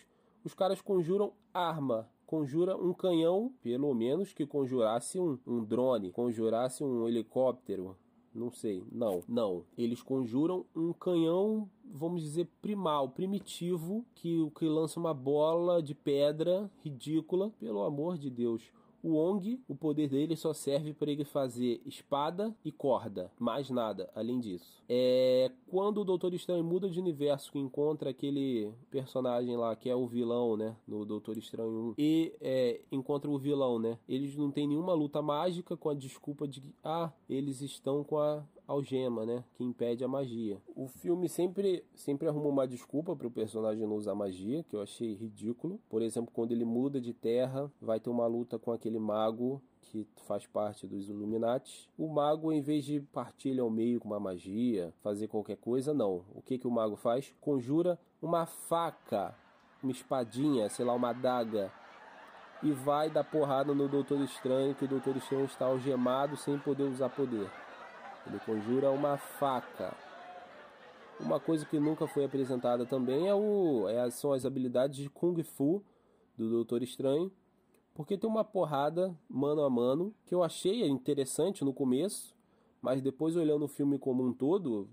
os 0.45 0.55
caras 0.55 0.81
conjuram 0.81 1.33
arma, 1.52 2.09
conjura 2.26 2.76
um 2.76 2.93
canhão, 2.93 3.52
pelo 3.62 3.93
menos 3.95 4.33
que 4.33 4.47
conjurasse 4.47 5.19
um, 5.19 5.38
um 5.47 5.64
drone, 5.64 6.12
conjurasse 6.12 6.85
um 6.85 7.09
helicóptero, 7.09 7.97
não 8.38 8.50
sei. 8.50 8.83
Não, 8.90 9.23
não. 9.28 9.64
Eles 9.76 10.02
conjuram 10.02 10.64
um 10.75 10.92
canhão, 10.92 11.68
vamos 11.85 12.23
dizer, 12.23 12.49
primal, 12.62 13.11
primitivo, 13.11 14.04
que, 14.14 14.50
que 14.59 14.66
lança 14.66 14.99
uma 14.99 15.12
bola 15.12 15.83
de 15.83 15.95
pedra 15.95 16.71
ridícula. 16.83 17.50
Pelo 17.59 17.83
amor 17.83 18.16
de 18.16 18.30
Deus. 18.30 18.62
O 19.02 19.14
Ong, 19.17 19.61
o 19.69 19.75
poder 19.75 20.09
dele 20.09 20.37
só 20.37 20.52
serve 20.52 20.93
para 20.93 21.11
ele 21.11 21.25
fazer 21.25 21.81
espada 21.87 22.55
e 22.64 22.73
corda, 22.73 23.31
mais 23.38 23.71
nada 23.71 24.11
além 24.14 24.40
disso. 24.40 24.83
É 24.88 25.50
quando 25.69 26.00
o 26.00 26.05
Doutor 26.05 26.33
Estranho 26.35 26.64
muda 26.64 26.88
de 26.88 26.99
universo, 26.99 27.52
que 27.52 27.59
encontra 27.59 28.11
aquele 28.11 28.73
personagem 28.90 29.57
lá 29.57 29.76
que 29.76 29.88
é 29.88 29.95
o 29.95 30.07
vilão, 30.07 30.57
né, 30.57 30.75
no 30.87 31.05
Doutor 31.05 31.37
Estranho 31.37 31.90
1, 31.90 31.95
e 31.99 32.33
é, 32.40 32.81
encontra 32.90 33.31
o 33.31 33.38
vilão, 33.38 33.78
né? 33.78 33.99
Eles 34.09 34.37
não 34.37 34.50
têm 34.50 34.67
nenhuma 34.67 34.95
luta 34.95 35.21
mágica 35.21 35.76
com 35.76 35.90
a 35.90 35.95
desculpa 35.95 36.49
de 36.49 36.61
que 36.61 36.75
ah, 36.83 37.12
eles 37.28 37.61
estão 37.61 38.02
com 38.02 38.19
a 38.19 38.43
algema, 38.69 39.25
né, 39.25 39.43
que 39.55 39.65
impede 39.65 40.05
a 40.05 40.09
magia. 40.09 40.61
O 40.77 40.87
filme 40.87 41.27
sempre 41.29 41.83
sempre 41.95 42.29
arruma 42.29 42.49
uma 42.49 42.69
desculpa 42.69 43.17
para 43.17 43.27
o 43.27 43.31
personagem 43.31 43.87
não 43.87 43.97
usar 43.97 44.15
magia, 44.15 44.63
que 44.63 44.77
eu 44.77 44.83
achei 44.83 45.15
ridículo. 45.15 45.81
Por 45.89 46.03
exemplo, 46.03 46.31
quando 46.33 46.53
ele 46.53 46.67
muda 46.67 47.01
de 47.01 47.15
terra, 47.15 47.73
vai 47.81 47.99
ter 47.99 48.11
uma 48.11 48.27
luta 48.27 48.59
com 48.59 48.71
aquele 48.71 48.99
mago 48.99 49.63
que 49.81 50.07
faz 50.27 50.47
parte 50.47 50.87
dos 50.87 51.09
Illuminati. 51.09 51.89
O 51.97 52.09
mago, 52.09 52.53
em 52.53 52.61
vez 52.61 52.85
de 52.85 53.01
partir 53.01 53.51
ele 53.51 53.61
ao 53.61 53.71
meio 53.71 53.99
com 53.99 54.09
uma 54.09 54.21
magia, 54.21 54.93
fazer 55.03 55.29
qualquer 55.29 55.57
coisa, 55.57 55.95
não. 55.95 56.27
O 56.35 56.43
que, 56.43 56.59
que 56.59 56.67
o 56.67 56.71
mago 56.71 56.95
faz? 56.95 57.35
Conjura 57.41 57.99
uma 58.21 58.45
faca, 58.45 59.35
uma 59.83 59.93
espadinha, 59.93 60.69
sei 60.69 60.85
lá, 60.85 60.93
uma 60.93 61.11
adaga, 61.11 61.73
e 62.63 62.71
vai 62.71 63.09
dar 63.09 63.25
porrada 63.25 63.73
no 63.73 63.89
Doutor 63.89 64.21
Estranho, 64.21 64.75
que 64.75 64.85
o 64.85 64.89
Doutor 64.89 65.17
Estranho 65.17 65.47
está 65.47 65.65
algemado 65.65 66.37
sem 66.37 66.59
poder 66.59 66.83
usar 66.83 67.09
poder. 67.09 67.51
Ele 68.29 68.39
conjura 68.41 68.91
uma 68.91 69.17
faca. 69.17 69.97
Uma 71.19 71.41
coisa 71.41 71.65
que 71.65 71.81
nunca 71.81 72.07
foi 72.07 72.25
apresentada 72.25 72.85
também 72.85 73.27
é 73.27 73.35
o, 73.35 73.89
é, 73.89 74.09
são 74.11 74.33
as 74.33 74.45
habilidades 74.45 74.99
de 74.99 75.09
Kung 75.09 75.43
Fu 75.43 75.83
do 76.37 76.49
Doutor 76.49 76.83
Estranho. 76.83 77.33
Porque 77.95 78.17
tem 78.17 78.31
uma 78.31 78.45
porrada 78.45 79.13
mano 79.29 79.63
a 79.63 79.71
mano 79.71 80.15
que 80.25 80.35
eu 80.35 80.43
achei 80.43 80.87
interessante 80.87 81.65
no 81.65 81.73
começo, 81.73 82.37
mas 82.81 83.03
depois 83.03 83.35
olhando 83.35 83.65
o 83.65 83.69
filme 83.69 83.99
como 83.99 84.23
um 84.23 84.33
todo, 84.33 84.89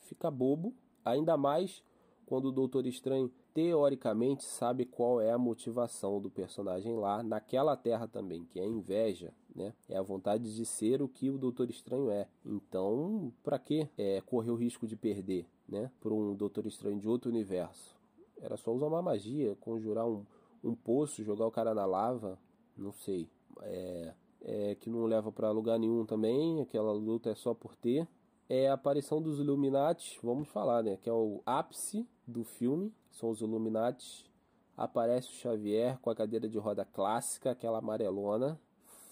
fica 0.00 0.30
bobo. 0.30 0.74
Ainda 1.02 1.36
mais 1.36 1.82
quando 2.26 2.46
o 2.46 2.52
Doutor 2.52 2.86
Estranho 2.86 3.30
teoricamente 3.54 4.44
sabe 4.44 4.84
qual 4.84 5.20
é 5.20 5.30
a 5.32 5.38
motivação 5.38 6.20
do 6.20 6.30
personagem 6.30 6.96
lá 6.96 7.22
naquela 7.22 7.76
terra 7.76 8.06
também, 8.06 8.44
que 8.44 8.58
é 8.58 8.62
a 8.62 8.66
inveja, 8.66 9.32
né? 9.54 9.74
É 9.88 9.96
a 9.96 10.02
vontade 10.02 10.54
de 10.54 10.64
ser 10.64 11.02
o 11.02 11.08
que 11.08 11.30
o 11.30 11.38
Doutor 11.38 11.70
Estranho 11.70 12.10
é. 12.10 12.28
Então, 12.44 13.32
para 13.42 13.58
que 13.58 13.88
é, 13.98 14.20
correr 14.20 14.50
o 14.50 14.56
risco 14.56 14.86
de 14.86 14.96
perder, 14.96 15.46
né? 15.68 15.90
Por 16.00 16.12
um 16.12 16.34
Doutor 16.34 16.66
Estranho 16.66 16.98
de 16.98 17.08
outro 17.08 17.30
universo? 17.30 17.96
Era 18.40 18.56
só 18.56 18.72
usar 18.72 18.86
uma 18.86 19.02
magia, 19.02 19.56
conjurar 19.60 20.06
um, 20.06 20.24
um 20.64 20.74
poço, 20.74 21.22
jogar 21.22 21.46
o 21.46 21.50
cara 21.50 21.74
na 21.74 21.84
lava, 21.84 22.38
não 22.76 22.92
sei. 22.92 23.28
É, 23.62 24.14
é 24.42 24.74
que 24.74 24.88
não 24.88 25.04
leva 25.04 25.30
para 25.30 25.50
lugar 25.50 25.78
nenhum 25.78 26.06
também. 26.06 26.60
Aquela 26.60 26.92
luta 26.92 27.30
é 27.30 27.34
só 27.34 27.52
por 27.52 27.74
ter. 27.74 28.08
É 28.48 28.68
a 28.68 28.74
aparição 28.74 29.22
dos 29.22 29.38
Illuminati, 29.38 30.18
vamos 30.22 30.48
falar, 30.48 30.82
né? 30.82 30.96
Que 30.96 31.08
é 31.08 31.12
o 31.12 31.40
ápice 31.46 32.04
do 32.30 32.44
filme 32.44 32.92
são 33.10 33.30
os 33.30 33.40
Illuminati. 33.40 34.30
Aparece 34.76 35.28
o 35.28 35.32
Xavier 35.32 35.98
com 36.00 36.08
a 36.08 36.14
cadeira 36.14 36.48
de 36.48 36.58
roda 36.58 36.84
clássica, 36.84 37.50
aquela 37.50 37.78
amarelona. 37.78 38.58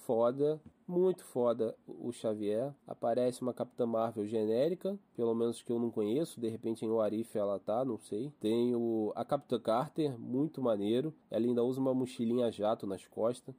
Foda, 0.06 0.58
muito 0.86 1.22
foda 1.22 1.76
o 1.86 2.10
Xavier. 2.10 2.74
Aparece 2.86 3.42
uma 3.42 3.52
Capitã 3.52 3.84
Marvel 3.84 4.26
genérica, 4.26 4.98
pelo 5.14 5.34
menos 5.34 5.60
que 5.60 5.70
eu 5.70 5.78
não 5.78 5.90
conheço. 5.90 6.40
De 6.40 6.48
repente 6.48 6.86
em 6.86 6.90
Warif 6.90 7.36
ela 7.36 7.58
tá, 7.58 7.84
não 7.84 7.98
sei. 7.98 8.32
Tem 8.40 8.74
o, 8.74 9.12
a 9.14 9.22
Capitã 9.26 9.60
Carter, 9.60 10.18
muito 10.18 10.62
maneiro. 10.62 11.12
Ela 11.30 11.44
ainda 11.44 11.62
usa 11.62 11.78
uma 11.78 11.92
mochilinha 11.92 12.50
jato 12.50 12.86
nas 12.86 13.06
costas. 13.06 13.54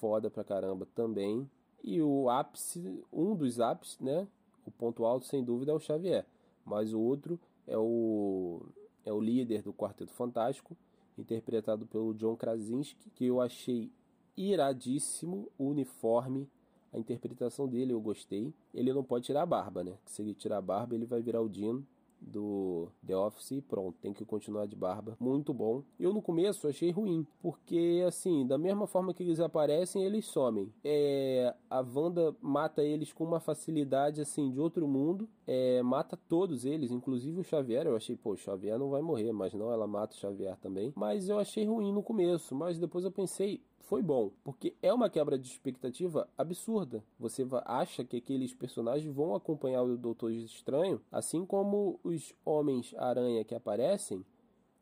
Foda 0.00 0.28
pra 0.28 0.42
caramba 0.42 0.88
também. 0.96 1.48
E 1.84 2.02
o 2.02 2.28
ápice, 2.28 3.04
um 3.12 3.36
dos 3.36 3.60
ápices, 3.60 4.00
né? 4.00 4.26
O 4.66 4.72
ponto 4.72 5.04
alto, 5.04 5.26
sem 5.26 5.44
dúvida, 5.44 5.70
é 5.70 5.74
o 5.76 5.78
Xavier. 5.78 6.26
Mas 6.64 6.92
o 6.92 7.00
outro 7.00 7.38
é 7.64 7.78
o 7.78 8.62
é 9.06 9.12
o 9.12 9.20
líder 9.20 9.62
do 9.62 9.72
Quarteto 9.72 10.12
Fantástico, 10.12 10.76
interpretado 11.16 11.86
pelo 11.86 12.12
John 12.12 12.36
Krasinski, 12.36 13.08
que 13.14 13.24
eu 13.24 13.40
achei 13.40 13.90
iradíssimo 14.36 15.48
o 15.56 15.68
uniforme, 15.68 16.46
a 16.92 16.98
interpretação 16.98 17.66
dele 17.66 17.92
eu 17.92 18.00
gostei. 18.00 18.52
Ele 18.74 18.92
não 18.92 19.02
pode 19.02 19.24
tirar 19.24 19.42
a 19.42 19.46
barba, 19.46 19.82
né? 19.82 19.96
Se 20.04 20.20
ele 20.20 20.34
tirar 20.34 20.58
a 20.58 20.62
barba, 20.62 20.94
ele 20.94 21.06
vai 21.06 21.22
virar 21.22 21.40
o 21.40 21.48
Dino 21.48 21.86
do 22.20 22.88
The 23.06 23.16
Office 23.16 23.50
e 23.52 23.60
pronto, 23.60 23.98
tem 24.00 24.12
que 24.12 24.24
continuar 24.24 24.66
de 24.66 24.76
barba. 24.76 25.16
Muito 25.20 25.52
bom. 25.52 25.82
Eu 25.98 26.12
no 26.12 26.22
começo 26.22 26.68
achei 26.68 26.90
ruim, 26.90 27.26
porque 27.40 28.04
assim, 28.06 28.46
da 28.46 28.58
mesma 28.58 28.86
forma 28.86 29.14
que 29.14 29.22
eles 29.22 29.40
aparecem, 29.40 30.04
eles 30.04 30.26
somem. 30.26 30.72
É, 30.84 31.54
a 31.70 31.80
Wanda 31.80 32.34
mata 32.40 32.82
eles 32.82 33.12
com 33.12 33.24
uma 33.24 33.40
facilidade 33.40 34.20
assim 34.20 34.50
de 34.50 34.60
outro 34.60 34.86
mundo, 34.86 35.28
é, 35.46 35.82
mata 35.82 36.18
todos 36.28 36.64
eles, 36.64 36.90
inclusive 36.90 37.40
o 37.40 37.44
Xavier. 37.44 37.86
Eu 37.86 37.96
achei, 37.96 38.16
pô, 38.16 38.32
o 38.32 38.36
Xavier 38.36 38.78
não 38.78 38.90
vai 38.90 39.02
morrer, 39.02 39.32
mas 39.32 39.54
não, 39.54 39.70
ela 39.70 39.86
mata 39.86 40.14
o 40.14 40.18
Xavier 40.18 40.56
também. 40.58 40.92
Mas 40.96 41.28
eu 41.28 41.38
achei 41.38 41.64
ruim 41.64 41.92
no 41.92 42.02
começo, 42.02 42.54
mas 42.54 42.78
depois 42.78 43.04
eu 43.04 43.10
pensei, 43.10 43.62
foi 43.86 44.02
bom, 44.02 44.32
porque 44.42 44.74
é 44.82 44.92
uma 44.92 45.08
quebra 45.08 45.38
de 45.38 45.46
expectativa 45.46 46.28
absurda. 46.36 47.04
Você 47.20 47.46
acha 47.64 48.04
que 48.04 48.16
aqueles 48.16 48.52
personagens 48.52 49.14
vão 49.14 49.34
acompanhar 49.34 49.82
o 49.82 49.96
Doutor 49.96 50.32
Estranho, 50.32 51.00
assim 51.10 51.46
como 51.46 52.00
os 52.02 52.34
Homens-Aranha 52.44 53.44
que 53.44 53.54
aparecem 53.54 54.24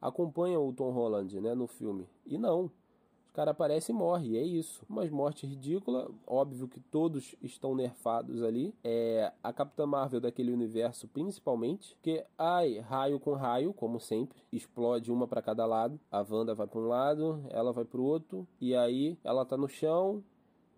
acompanham 0.01 0.67
o 0.67 0.73
Tom 0.73 0.91
Holland 0.91 1.39
né, 1.39 1.55
no 1.55 1.67
filme. 1.67 2.09
E 2.27 2.39
não 2.39 2.71
cara 3.35 3.51
aparece 3.51 3.91
e 3.91 3.95
morre, 3.95 4.39
é 4.39 4.43
isso. 4.43 4.83
Uma 4.89 5.05
morte 5.07 5.47
ridícula, 5.47 6.09
óbvio 6.27 6.69
que 6.69 6.81
todos 6.81 7.35
estão 7.43 7.75
nerfados 7.75 8.43
ali. 8.43 8.73
É 8.83 9.33
a 9.43 9.53
Capitã 9.53 9.85
Marvel 9.87 10.21
daquele 10.21 10.53
universo 10.53 11.09
principalmente, 11.09 11.97
que 12.01 12.25
ai, 12.39 12.79
raio 12.79 13.19
com 13.19 13.35
raio, 13.35 13.75
como 13.75 13.99
sempre, 13.99 14.39
explode 14.53 15.11
uma 15.11 15.27
para 15.27 15.43
cada 15.43 15.67
lado. 15.67 15.99
A 16.11 16.25
Wanda 16.29 16.55
vai 16.55 16.67
para 16.67 16.81
um 16.81 16.89
lado, 16.89 17.45
ela 17.51 17.73
vai 17.73 17.85
para 17.85 18.01
o 18.01 18.05
outro, 18.05 18.47
e 18.61 18.75
aí 18.75 19.19
ela 19.25 19.45
tá 19.45 19.57
no 19.57 19.69
chão, 19.69 20.23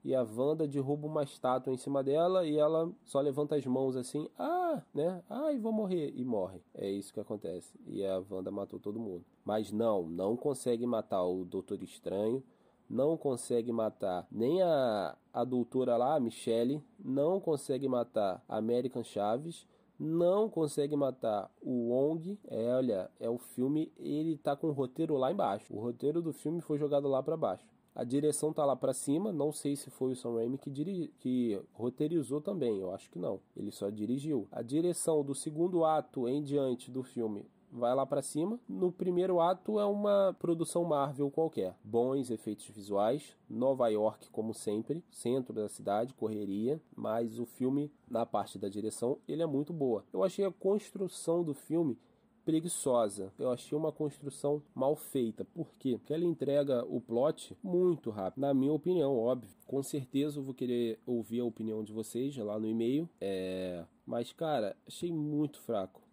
e 0.06 0.14
a 0.14 0.22
Wanda 0.22 0.68
derruba 0.68 1.08
uma 1.08 1.24
estátua 1.24 1.72
em 1.72 1.76
cima 1.76 2.00
dela 2.00 2.46
e 2.46 2.56
ela 2.56 2.92
só 3.04 3.20
levanta 3.20 3.56
as 3.56 3.66
mãos 3.66 3.96
assim, 3.96 4.28
ah, 4.38 4.80
né? 4.94 5.20
Ai, 5.28 5.58
vou 5.58 5.72
morrer 5.72 6.12
e 6.14 6.24
morre. 6.24 6.62
É 6.72 6.88
isso 6.88 7.12
que 7.12 7.18
acontece. 7.18 7.76
E 7.88 8.06
a 8.06 8.22
Wanda 8.30 8.52
matou 8.52 8.78
todo 8.78 9.00
mundo. 9.00 9.24
Mas 9.44 9.72
não, 9.72 10.06
não 10.06 10.36
consegue 10.36 10.86
matar 10.86 11.24
o 11.24 11.44
Doutor 11.44 11.82
Estranho, 11.82 12.40
não 12.88 13.16
consegue 13.16 13.72
matar 13.72 14.28
nem 14.30 14.62
a, 14.62 15.16
a 15.32 15.42
doutora 15.42 15.96
lá, 15.96 16.14
a 16.14 16.20
Michelle, 16.20 16.80
não 17.04 17.40
consegue 17.40 17.88
matar 17.88 18.40
a 18.48 18.58
American 18.58 19.02
Chaves, 19.02 19.66
não 19.98 20.48
consegue 20.48 20.94
matar 20.94 21.50
o 21.60 21.90
Wong. 21.90 22.38
É, 22.46 22.76
olha, 22.76 23.10
é 23.18 23.28
o 23.28 23.38
filme, 23.38 23.92
ele 23.98 24.36
tá 24.36 24.54
com 24.54 24.68
o 24.68 24.72
roteiro 24.72 25.16
lá 25.16 25.32
embaixo. 25.32 25.74
O 25.74 25.80
roteiro 25.80 26.22
do 26.22 26.32
filme 26.32 26.60
foi 26.60 26.78
jogado 26.78 27.08
lá 27.08 27.20
para 27.24 27.36
baixo. 27.36 27.66
A 27.96 28.04
direção 28.04 28.52
tá 28.52 28.62
lá 28.62 28.76
para 28.76 28.92
cima, 28.92 29.32
não 29.32 29.50
sei 29.50 29.74
se 29.74 29.88
foi 29.88 30.12
o 30.12 30.16
Sam 30.16 30.34
Raimi 30.34 30.58
que, 30.58 30.68
diri 30.68 31.10
que 31.18 31.58
roteirizou 31.72 32.42
também, 32.42 32.78
eu 32.78 32.92
acho 32.92 33.10
que 33.10 33.18
não. 33.18 33.40
Ele 33.56 33.70
só 33.70 33.88
dirigiu. 33.88 34.46
A 34.52 34.60
direção 34.60 35.24
do 35.24 35.34
segundo 35.34 35.82
ato 35.82 36.28
em 36.28 36.42
diante 36.42 36.90
do 36.90 37.02
filme 37.02 37.46
vai 37.72 37.94
lá 37.94 38.04
para 38.04 38.20
cima. 38.20 38.60
No 38.68 38.92
primeiro 38.92 39.40
ato 39.40 39.80
é 39.80 39.86
uma 39.86 40.36
produção 40.38 40.84
Marvel 40.84 41.30
qualquer. 41.30 41.74
Bons 41.82 42.30
efeitos 42.30 42.66
visuais, 42.68 43.34
Nova 43.48 43.88
York 43.88 44.28
como 44.28 44.52
sempre, 44.52 45.02
centro 45.10 45.54
da 45.54 45.66
cidade, 45.66 46.12
correria, 46.12 46.78
mas 46.94 47.38
o 47.38 47.46
filme 47.46 47.90
na 48.10 48.26
parte 48.26 48.58
da 48.58 48.68
direção, 48.68 49.16
ele 49.26 49.42
é 49.42 49.46
muito 49.46 49.72
boa. 49.72 50.04
Eu 50.12 50.22
achei 50.22 50.44
a 50.44 50.52
construção 50.52 51.42
do 51.42 51.54
filme 51.54 51.98
preguiçosa. 52.46 53.32
Eu 53.38 53.50
achei 53.50 53.76
uma 53.76 53.90
construção 53.90 54.62
mal 54.72 54.94
feita. 54.94 55.44
Por 55.44 55.68
quê? 55.78 55.98
Porque 55.98 56.14
ela 56.14 56.24
entrega 56.24 56.84
o 56.84 57.00
plot 57.00 57.56
muito 57.62 58.08
rápido, 58.08 58.40
na 58.40 58.54
minha 58.54 58.72
opinião, 58.72 59.18
óbvio. 59.18 59.50
Com 59.66 59.82
certeza 59.82 60.38
eu 60.38 60.44
vou 60.44 60.54
querer 60.54 61.00
ouvir 61.04 61.40
a 61.40 61.44
opinião 61.44 61.82
de 61.82 61.92
vocês 61.92 62.34
lá 62.36 62.58
no 62.58 62.68
e-mail. 62.68 63.08
É... 63.20 63.84
Mas, 64.06 64.32
cara, 64.32 64.76
achei 64.86 65.10
muito 65.12 65.60
fraco 65.60 66.06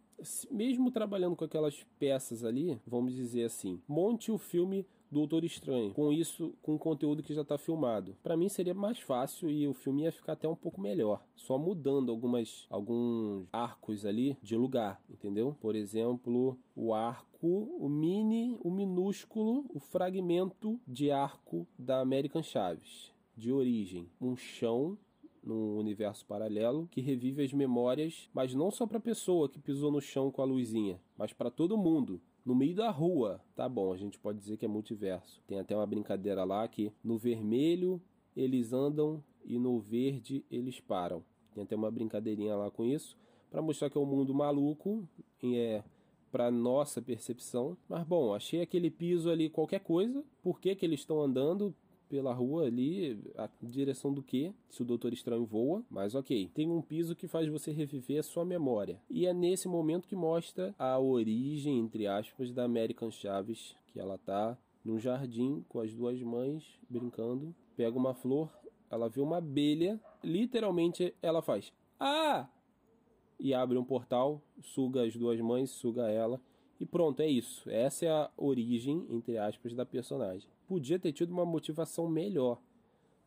mesmo 0.50 0.90
trabalhando 0.90 1.36
com 1.36 1.44
aquelas 1.44 1.84
peças 2.00 2.46
ali, 2.46 2.80
vamos 2.88 3.14
dizer 3.14 3.44
assim, 3.44 3.82
monte 3.88 4.32
o 4.32 4.38
filme 4.38 4.86
Doutor 5.14 5.44
Estranho, 5.44 5.94
com 5.94 6.12
isso, 6.12 6.54
com 6.62 6.76
o 6.76 6.80
conteúdo 6.80 7.24
que 7.24 7.34
já 7.34 7.42
está 7.42 7.58
filmado. 7.58 8.18
Para 8.22 8.36
mim 8.36 8.50
seria 8.50 8.74
mais 8.74 9.00
fácil 9.00 9.50
e 9.50 9.68
o 9.68 9.74
filme 9.74 10.04
ia 10.04 10.12
ficar 10.12 10.34
até 10.34 10.48
um 10.48 10.56
pouco 10.56 10.82
melhor, 10.82 11.24
só 11.36 11.58
mudando 11.58 12.12
algumas 12.12 12.66
alguns 12.70 13.48
arcos 13.54 14.06
ali 14.06 14.38
de 14.42 14.56
lugar, 14.56 15.02
entendeu? 15.10 15.56
Por 15.62 15.76
exemplo, 15.76 16.58
o 16.76 16.94
arco, 16.94 17.78
o 17.80 17.88
mini, 17.88 18.58
o 18.62 18.72
minúsculo, 18.72 19.66
o 19.70 19.80
fragmento 19.80 20.80
de 20.88 21.12
arco 21.12 21.68
da 21.78 22.00
American 22.00 22.44
Chaves, 22.44 23.14
de 23.38 23.52
origem, 23.52 24.10
um 24.20 24.36
chão 24.36 24.98
num 25.44 25.78
universo 25.78 26.26
paralelo 26.26 26.88
que 26.90 27.02
revive 27.02 27.44
as 27.44 27.54
memórias, 27.54 28.30
mas 28.34 28.54
não 28.54 28.72
só 28.72 28.88
para 28.88 28.98
a 28.98 29.02
pessoa 29.02 29.50
que 29.50 29.60
pisou 29.60 29.92
no 29.92 30.02
chão 30.02 30.32
com 30.32 30.42
a 30.42 30.46
luzinha, 30.46 31.00
mas 31.18 31.34
para 31.34 31.52
todo 31.52 31.78
mundo. 31.78 32.22
No 32.46 32.54
meio 32.54 32.76
da 32.76 32.90
rua, 32.90 33.40
tá 33.56 33.70
bom, 33.70 33.94
a 33.94 33.98
gente 33.98 34.20
pode 34.20 34.38
dizer 34.38 34.58
que 34.58 34.66
é 34.66 34.68
multiverso. 34.68 35.42
Tem 35.48 35.60
até 35.60 35.76
uma 35.76 35.86
brincadeira 35.88 36.44
lá 36.44 36.68
que 36.68 36.92
no 37.04 37.18
vermelho 37.18 38.02
eles 38.36 38.74
andam 38.74 39.24
e 39.46 39.58
no 39.58 39.80
verde 39.80 40.44
eles 40.52 40.80
param. 40.80 41.24
Tem 41.54 41.64
até 41.64 41.76
uma 41.76 41.90
brincadeirinha 41.90 42.56
lá 42.56 42.70
com 42.70 42.84
isso, 42.84 43.18
para 43.50 43.62
mostrar 43.62 43.90
que 43.90 43.98
é 43.98 44.02
um 44.02 44.06
mundo 44.06 44.34
maluco, 44.34 45.08
é 45.44 45.84
para 46.32 46.50
nossa 46.50 47.02
percepção. 47.02 47.78
Mas 47.88 48.04
bom, 48.04 48.34
achei 48.34 48.62
aquele 48.62 48.90
piso 48.90 49.30
ali 49.30 49.50
qualquer 49.50 49.80
coisa. 49.80 50.24
Por 50.42 50.60
que, 50.60 50.76
que 50.76 50.86
eles 50.86 51.02
estão 51.02 51.22
andando? 51.22 51.74
Pela 52.14 52.32
rua 52.32 52.68
ali, 52.68 53.20
a 53.36 53.50
direção 53.60 54.14
do 54.14 54.22
que, 54.22 54.54
se 54.70 54.84
o 54.84 54.86
Doutor 54.86 55.14
Estranho 55.14 55.48
voa, 55.48 55.84
mas 55.90 56.14
ok. 56.14 56.48
Tem 56.54 56.70
um 56.70 56.80
piso 56.80 57.16
que 57.16 57.28
faz 57.28 57.48
você 57.48 57.72
reviver 57.72 58.20
a 58.20 58.24
sua 58.24 58.46
memória. 58.46 59.02
E 59.10 59.26
é 59.26 59.34
nesse 59.34 59.68
momento 59.68 60.08
que 60.08 60.16
mostra 60.16 60.76
a 60.78 61.00
origem, 61.00 61.80
entre 61.80 62.06
aspas, 62.06 62.52
da 62.52 62.66
American 62.66 63.10
Chaves, 63.10 63.76
que 63.88 64.00
ela 64.00 64.16
tá 64.20 64.56
num 64.86 65.00
jardim 65.00 65.66
com 65.68 65.80
as 65.80 65.92
duas 65.92 66.22
mães 66.22 66.64
brincando, 66.88 67.52
pega 67.76 67.98
uma 67.98 68.14
flor, 68.14 68.48
ela 68.92 69.10
vê 69.10 69.20
uma 69.20 69.38
abelha, 69.38 70.00
literalmente 70.24 71.16
ela 71.20 71.42
faz 71.42 71.74
ah! 72.00 72.48
E 73.40 73.56
abre 73.56 73.76
um 73.76 73.84
portal, 73.84 74.40
suga 74.62 75.04
as 75.04 75.16
duas 75.16 75.42
mães, 75.42 75.72
suga 75.72 76.12
ela 76.12 76.40
e 76.84 76.86
pronto, 76.86 77.22
é 77.22 77.28
isso. 77.28 77.70
Essa 77.70 78.06
é 78.06 78.10
a 78.10 78.30
origem, 78.36 79.06
entre 79.10 79.38
aspas, 79.38 79.74
da 79.74 79.86
personagem. 79.86 80.50
Podia 80.74 80.98
ter 80.98 81.14
tido 81.14 81.30
uma 81.30 81.46
motivação 81.46 82.10
melhor. 82.10 82.60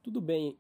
Tudo 0.03 0.21
bem, 0.21 0.59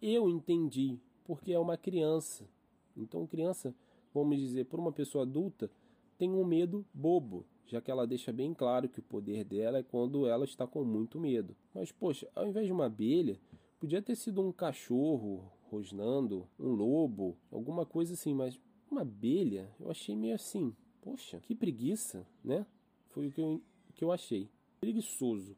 eu 0.00 0.30
entendi, 0.30 0.98
porque 1.26 1.52
é 1.52 1.58
uma 1.58 1.76
criança. 1.76 2.48
Então, 2.96 3.26
criança, 3.26 3.74
vamos 4.14 4.38
dizer, 4.38 4.64
por 4.64 4.80
uma 4.80 4.90
pessoa 4.90 5.24
adulta, 5.24 5.70
tem 6.16 6.30
um 6.30 6.42
medo 6.42 6.86
bobo, 6.94 7.44
já 7.66 7.82
que 7.82 7.90
ela 7.90 8.06
deixa 8.06 8.32
bem 8.32 8.54
claro 8.54 8.88
que 8.88 8.98
o 8.98 9.02
poder 9.02 9.44
dela 9.44 9.76
é 9.76 9.82
quando 9.82 10.26
ela 10.26 10.46
está 10.46 10.66
com 10.66 10.82
muito 10.84 11.20
medo. 11.20 11.54
Mas, 11.74 11.92
poxa, 11.92 12.26
ao 12.34 12.46
invés 12.46 12.64
de 12.64 12.72
uma 12.72 12.86
abelha, 12.86 13.38
podia 13.78 14.00
ter 14.00 14.16
sido 14.16 14.40
um 14.40 14.50
cachorro 14.50 15.52
rosnando, 15.64 16.48
um 16.58 16.70
lobo, 16.70 17.36
alguma 17.52 17.84
coisa 17.84 18.14
assim, 18.14 18.32
mas 18.32 18.58
uma 18.90 19.02
abelha 19.02 19.70
eu 19.78 19.90
achei 19.90 20.16
meio 20.16 20.34
assim. 20.34 20.74
Poxa, 21.02 21.40
que 21.40 21.54
preguiça, 21.54 22.26
né? 22.42 22.64
Foi 23.10 23.26
o 23.26 23.30
que 23.30 23.40
eu, 23.42 23.62
que 23.94 24.02
eu 24.02 24.10
achei. 24.10 24.48
Preguiçoso. 24.80 25.54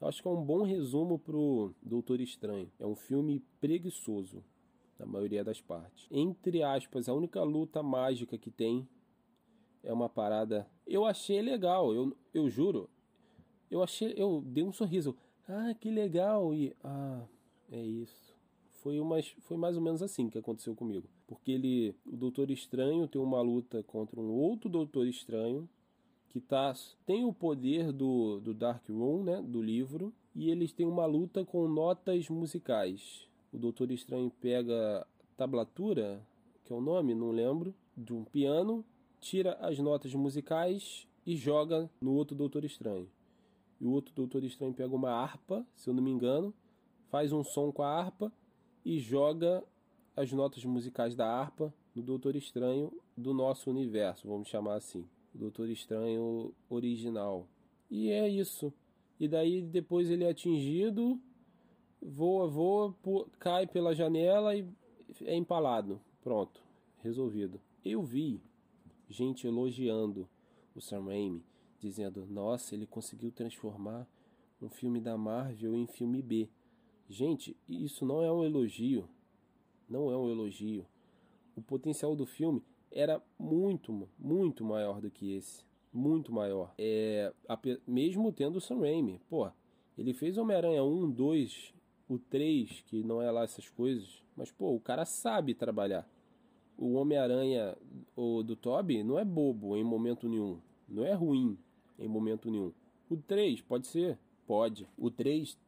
Eu 0.00 0.08
acho 0.08 0.22
que 0.22 0.28
é 0.28 0.30
um 0.30 0.42
bom 0.42 0.62
resumo 0.62 1.18
pro 1.18 1.74
Doutor 1.82 2.20
Estranho. 2.20 2.72
É 2.78 2.86
um 2.86 2.94
filme 2.94 3.44
preguiçoso, 3.60 4.42
na 4.98 5.04
maioria 5.04 5.44
das 5.44 5.60
partes. 5.60 6.08
Entre 6.10 6.62
aspas, 6.62 7.06
a 7.06 7.12
única 7.12 7.42
luta 7.42 7.82
mágica 7.82 8.38
que 8.38 8.50
tem 8.50 8.88
é 9.82 9.92
uma 9.92 10.08
parada. 10.08 10.66
Eu 10.86 11.04
achei 11.04 11.42
legal, 11.42 11.92
eu, 11.92 12.16
eu 12.32 12.48
juro. 12.48 12.88
Eu 13.70 13.82
achei. 13.82 14.14
Eu 14.16 14.42
dei 14.46 14.64
um 14.64 14.72
sorriso. 14.72 15.14
Ah, 15.46 15.74
que 15.78 15.90
legal! 15.90 16.54
E. 16.54 16.74
Ah, 16.82 17.22
é 17.70 17.84
isso. 17.84 18.34
Foi, 18.82 18.98
umas, 18.98 19.28
foi 19.40 19.58
mais 19.58 19.76
ou 19.76 19.82
menos 19.82 20.02
assim 20.02 20.30
que 20.30 20.38
aconteceu 20.38 20.74
comigo. 20.74 21.08
Porque 21.26 21.52
ele, 21.52 21.94
o 22.06 22.16
Doutor 22.16 22.50
Estranho 22.50 23.06
tem 23.06 23.20
uma 23.20 23.42
luta 23.42 23.82
contra 23.82 24.18
um 24.18 24.30
outro 24.30 24.70
Doutor 24.70 25.06
Estranho 25.06 25.68
que 26.30 26.40
tá, 26.40 26.72
tem 27.04 27.24
o 27.24 27.32
poder 27.32 27.92
do, 27.92 28.40
do 28.40 28.54
Dark 28.54 28.88
Room, 28.88 29.24
né, 29.24 29.42
do 29.42 29.60
livro, 29.60 30.12
e 30.34 30.48
eles 30.48 30.72
têm 30.72 30.86
uma 30.86 31.04
luta 31.04 31.44
com 31.44 31.68
notas 31.68 32.28
musicais. 32.28 33.28
O 33.52 33.58
Doutor 33.58 33.90
Estranho 33.90 34.30
pega 34.40 35.06
tablatura, 35.36 36.24
que 36.64 36.72
é 36.72 36.76
o 36.76 36.80
nome, 36.80 37.14
não 37.14 37.32
lembro, 37.32 37.74
de 37.96 38.14
um 38.14 38.24
piano, 38.24 38.84
tira 39.20 39.54
as 39.54 39.78
notas 39.78 40.14
musicais 40.14 41.06
e 41.26 41.36
joga 41.36 41.90
no 42.00 42.12
outro 42.14 42.36
Doutor 42.36 42.64
Estranho. 42.64 43.08
E 43.80 43.86
o 43.86 43.90
outro 43.90 44.14
Doutor 44.14 44.44
Estranho 44.44 44.72
pega 44.72 44.94
uma 44.94 45.10
harpa, 45.10 45.66
se 45.74 45.90
eu 45.90 45.94
não 45.94 46.02
me 46.02 46.10
engano, 46.10 46.54
faz 47.08 47.32
um 47.32 47.42
som 47.42 47.72
com 47.72 47.82
a 47.82 47.88
harpa 47.88 48.32
e 48.84 49.00
joga 49.00 49.64
as 50.16 50.32
notas 50.32 50.64
musicais 50.64 51.16
da 51.16 51.26
harpa 51.26 51.74
no 51.94 52.02
Doutor 52.02 52.36
Estranho 52.36 52.92
do 53.16 53.34
nosso 53.34 53.68
universo, 53.68 54.28
vamos 54.28 54.48
chamar 54.48 54.76
assim. 54.76 55.04
O 55.34 55.38
Doutor 55.38 55.68
Estranho 55.68 56.52
original. 56.68 57.48
E 57.90 58.10
é 58.10 58.28
isso. 58.28 58.72
E 59.18 59.28
daí 59.28 59.62
depois 59.62 60.10
ele 60.10 60.24
é 60.24 60.30
atingido, 60.30 61.20
voa, 62.00 62.46
voa, 62.48 62.94
cai 63.38 63.66
pela 63.66 63.94
janela 63.94 64.56
e 64.56 64.66
é 65.22 65.36
empalado. 65.36 66.00
Pronto, 66.22 66.62
resolvido. 66.98 67.60
Eu 67.84 68.02
vi 68.02 68.40
gente 69.08 69.46
elogiando 69.46 70.28
o 70.74 70.80
Sam 70.80 71.04
Raimi, 71.04 71.44
dizendo: 71.78 72.26
"Nossa, 72.26 72.74
ele 72.74 72.86
conseguiu 72.86 73.30
transformar 73.30 74.08
um 74.60 74.68
filme 74.68 75.00
da 75.00 75.16
Marvel 75.16 75.74
em 75.74 75.86
filme 75.86 76.22
B". 76.22 76.48
Gente, 77.08 77.56
isso 77.68 78.06
não 78.06 78.22
é 78.22 78.32
um 78.32 78.44
elogio. 78.44 79.08
Não 79.88 80.10
é 80.10 80.16
um 80.16 80.30
elogio. 80.30 80.86
O 81.56 81.60
potencial 81.60 82.14
do 82.14 82.24
filme 82.24 82.62
era 82.90 83.22
muito, 83.38 84.08
muito 84.18 84.64
maior 84.64 85.00
do 85.00 85.10
que 85.10 85.34
esse. 85.34 85.64
Muito 85.92 86.32
maior. 86.32 86.72
É, 86.78 87.32
mesmo 87.86 88.32
tendo 88.32 88.56
o 88.56 88.60
Sam 88.60 88.80
Raimi. 88.80 89.20
Pô, 89.28 89.50
ele 89.98 90.12
fez 90.12 90.38
Homem-Aranha 90.38 90.82
1, 90.84 91.10
2, 91.10 91.74
o 92.08 92.18
3, 92.18 92.82
que 92.86 93.02
não 93.02 93.20
é 93.20 93.30
lá 93.30 93.42
essas 93.42 93.68
coisas. 93.68 94.22
Mas, 94.36 94.50
pô, 94.50 94.74
o 94.74 94.80
cara 94.80 95.04
sabe 95.04 95.54
trabalhar. 95.54 96.08
O 96.78 96.94
Homem-Aranha 96.94 97.76
do 98.16 98.56
Toby 98.56 99.02
não 99.02 99.18
é 99.18 99.24
bobo 99.24 99.76
em 99.76 99.84
momento 99.84 100.28
nenhum. 100.28 100.58
Não 100.88 101.04
é 101.04 101.12
ruim 101.12 101.58
em 101.98 102.08
momento 102.08 102.50
nenhum. 102.50 102.72
O 103.08 103.16
3 103.16 103.60
pode 103.60 103.86
ser? 103.86 104.18
Pode. 104.46 104.88
O 104.96 105.10
3 105.10 105.58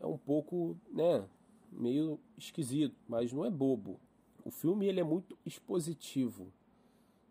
é 0.00 0.06
um 0.06 0.16
pouco, 0.16 0.76
né, 0.90 1.24
meio 1.70 2.18
esquisito, 2.38 2.94
mas 3.08 3.32
não 3.32 3.44
é 3.44 3.50
bobo. 3.50 3.98
O 4.44 4.50
filme 4.50 4.86
ele 4.86 5.00
é 5.00 5.04
muito 5.04 5.36
expositivo. 5.44 6.52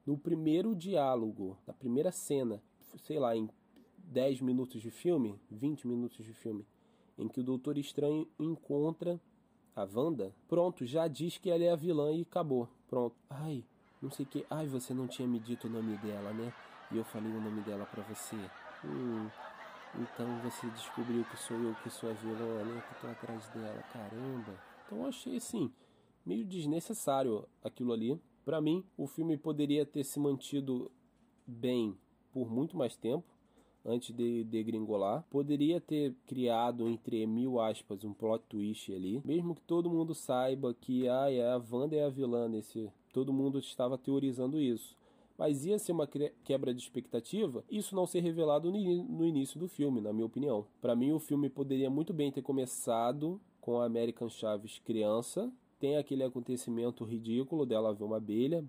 No 0.05 0.17
primeiro 0.17 0.75
diálogo, 0.75 1.57
na 1.65 1.73
primeira 1.73 2.11
cena, 2.11 2.61
sei 3.03 3.19
lá, 3.19 3.35
em 3.35 3.49
10 3.97 4.41
minutos 4.41 4.81
de 4.81 4.89
filme, 4.89 5.39
20 5.49 5.87
minutos 5.87 6.25
de 6.25 6.33
filme, 6.33 6.65
em 7.17 7.27
que 7.27 7.39
o 7.39 7.43
Doutor 7.43 7.77
Estranho 7.77 8.27
encontra 8.39 9.21
a 9.75 9.83
Wanda, 9.83 10.35
pronto, 10.47 10.85
já 10.85 11.07
diz 11.07 11.37
que 11.37 11.49
ela 11.49 11.63
é 11.63 11.71
a 11.71 11.75
vilã 11.75 12.11
e 12.11 12.21
acabou. 12.21 12.67
Pronto. 12.87 13.15
Ai, 13.29 13.63
não 14.01 14.09
sei 14.09 14.25
que. 14.25 14.45
Ai, 14.49 14.67
você 14.67 14.93
não 14.93 15.07
tinha 15.07 15.27
me 15.27 15.39
dito 15.39 15.67
o 15.67 15.69
nome 15.69 15.95
dela, 15.97 16.33
né? 16.33 16.53
E 16.91 16.97
eu 16.97 17.05
falei 17.05 17.31
o 17.31 17.41
nome 17.41 17.61
dela 17.61 17.85
para 17.85 18.03
você. 18.03 18.35
Hum, 18.83 19.29
então 19.95 20.39
você 20.41 20.67
descobriu 20.71 21.23
que 21.25 21.37
sou 21.37 21.57
eu 21.57 21.75
que 21.75 21.89
sou 21.89 22.09
a 22.09 22.13
vilã, 22.13 22.63
né? 22.65 22.83
Que 22.89 23.01
tô 23.01 23.07
atrás 23.07 23.47
dela, 23.49 23.81
caramba. 23.93 24.59
Então 24.85 24.99
eu 24.99 25.07
achei 25.07 25.37
assim, 25.37 25.71
meio 26.25 26.43
desnecessário 26.43 27.47
aquilo 27.63 27.93
ali. 27.93 28.19
Para 28.43 28.61
mim, 28.61 28.83
o 28.97 29.07
filme 29.07 29.37
poderia 29.37 29.85
ter 29.85 30.03
se 30.03 30.19
mantido 30.19 30.91
bem 31.45 31.95
por 32.33 32.49
muito 32.49 32.75
mais 32.77 32.95
tempo 32.95 33.25
antes 33.85 34.15
de 34.15 34.43
degringolar. 34.45 35.23
Poderia 35.29 35.81
ter 35.81 36.13
criado, 36.27 36.87
entre 36.87 37.25
mil 37.25 37.59
aspas, 37.59 38.03
um 38.03 38.13
plot 38.13 38.43
twist 38.47 38.93
ali. 38.93 39.21
Mesmo 39.25 39.55
que 39.55 39.61
todo 39.61 39.89
mundo 39.89 40.13
saiba 40.13 40.73
que 40.73 41.07
ah, 41.07 41.25
a 41.55 41.61
Wanda 41.75 41.95
é 41.95 42.05
a 42.05 42.09
vilã 42.09 42.47
nesse. 42.47 42.89
Todo 43.13 43.33
mundo 43.33 43.59
estava 43.59 43.97
teorizando 43.97 44.59
isso. 44.59 44.95
mas 45.37 45.65
ia 45.65 45.79
ser 45.79 45.91
uma 45.91 46.07
quebra 46.43 46.73
de 46.73 46.81
expectativa 46.81 47.63
isso 47.69 47.95
não 47.95 48.05
ser 48.05 48.19
revelado 48.21 48.71
no 48.71 49.25
início 49.25 49.59
do 49.59 49.67
filme, 49.67 49.99
na 49.99 50.13
minha 50.13 50.25
opinião. 50.25 50.67
Para 50.79 50.95
mim, 50.95 51.11
o 51.11 51.19
filme 51.19 51.49
poderia 51.49 51.89
muito 51.89 52.13
bem 52.13 52.31
ter 52.31 52.43
começado 52.43 53.41
com 53.59 53.79
a 53.79 53.85
American 53.85 54.29
Chaves 54.29 54.79
criança, 54.85 55.51
tem 55.81 55.97
aquele 55.97 56.23
acontecimento 56.23 57.03
ridículo 57.03 57.65
dela 57.65 57.93
ver 57.93 58.03
uma 58.03 58.17
abelha, 58.17 58.63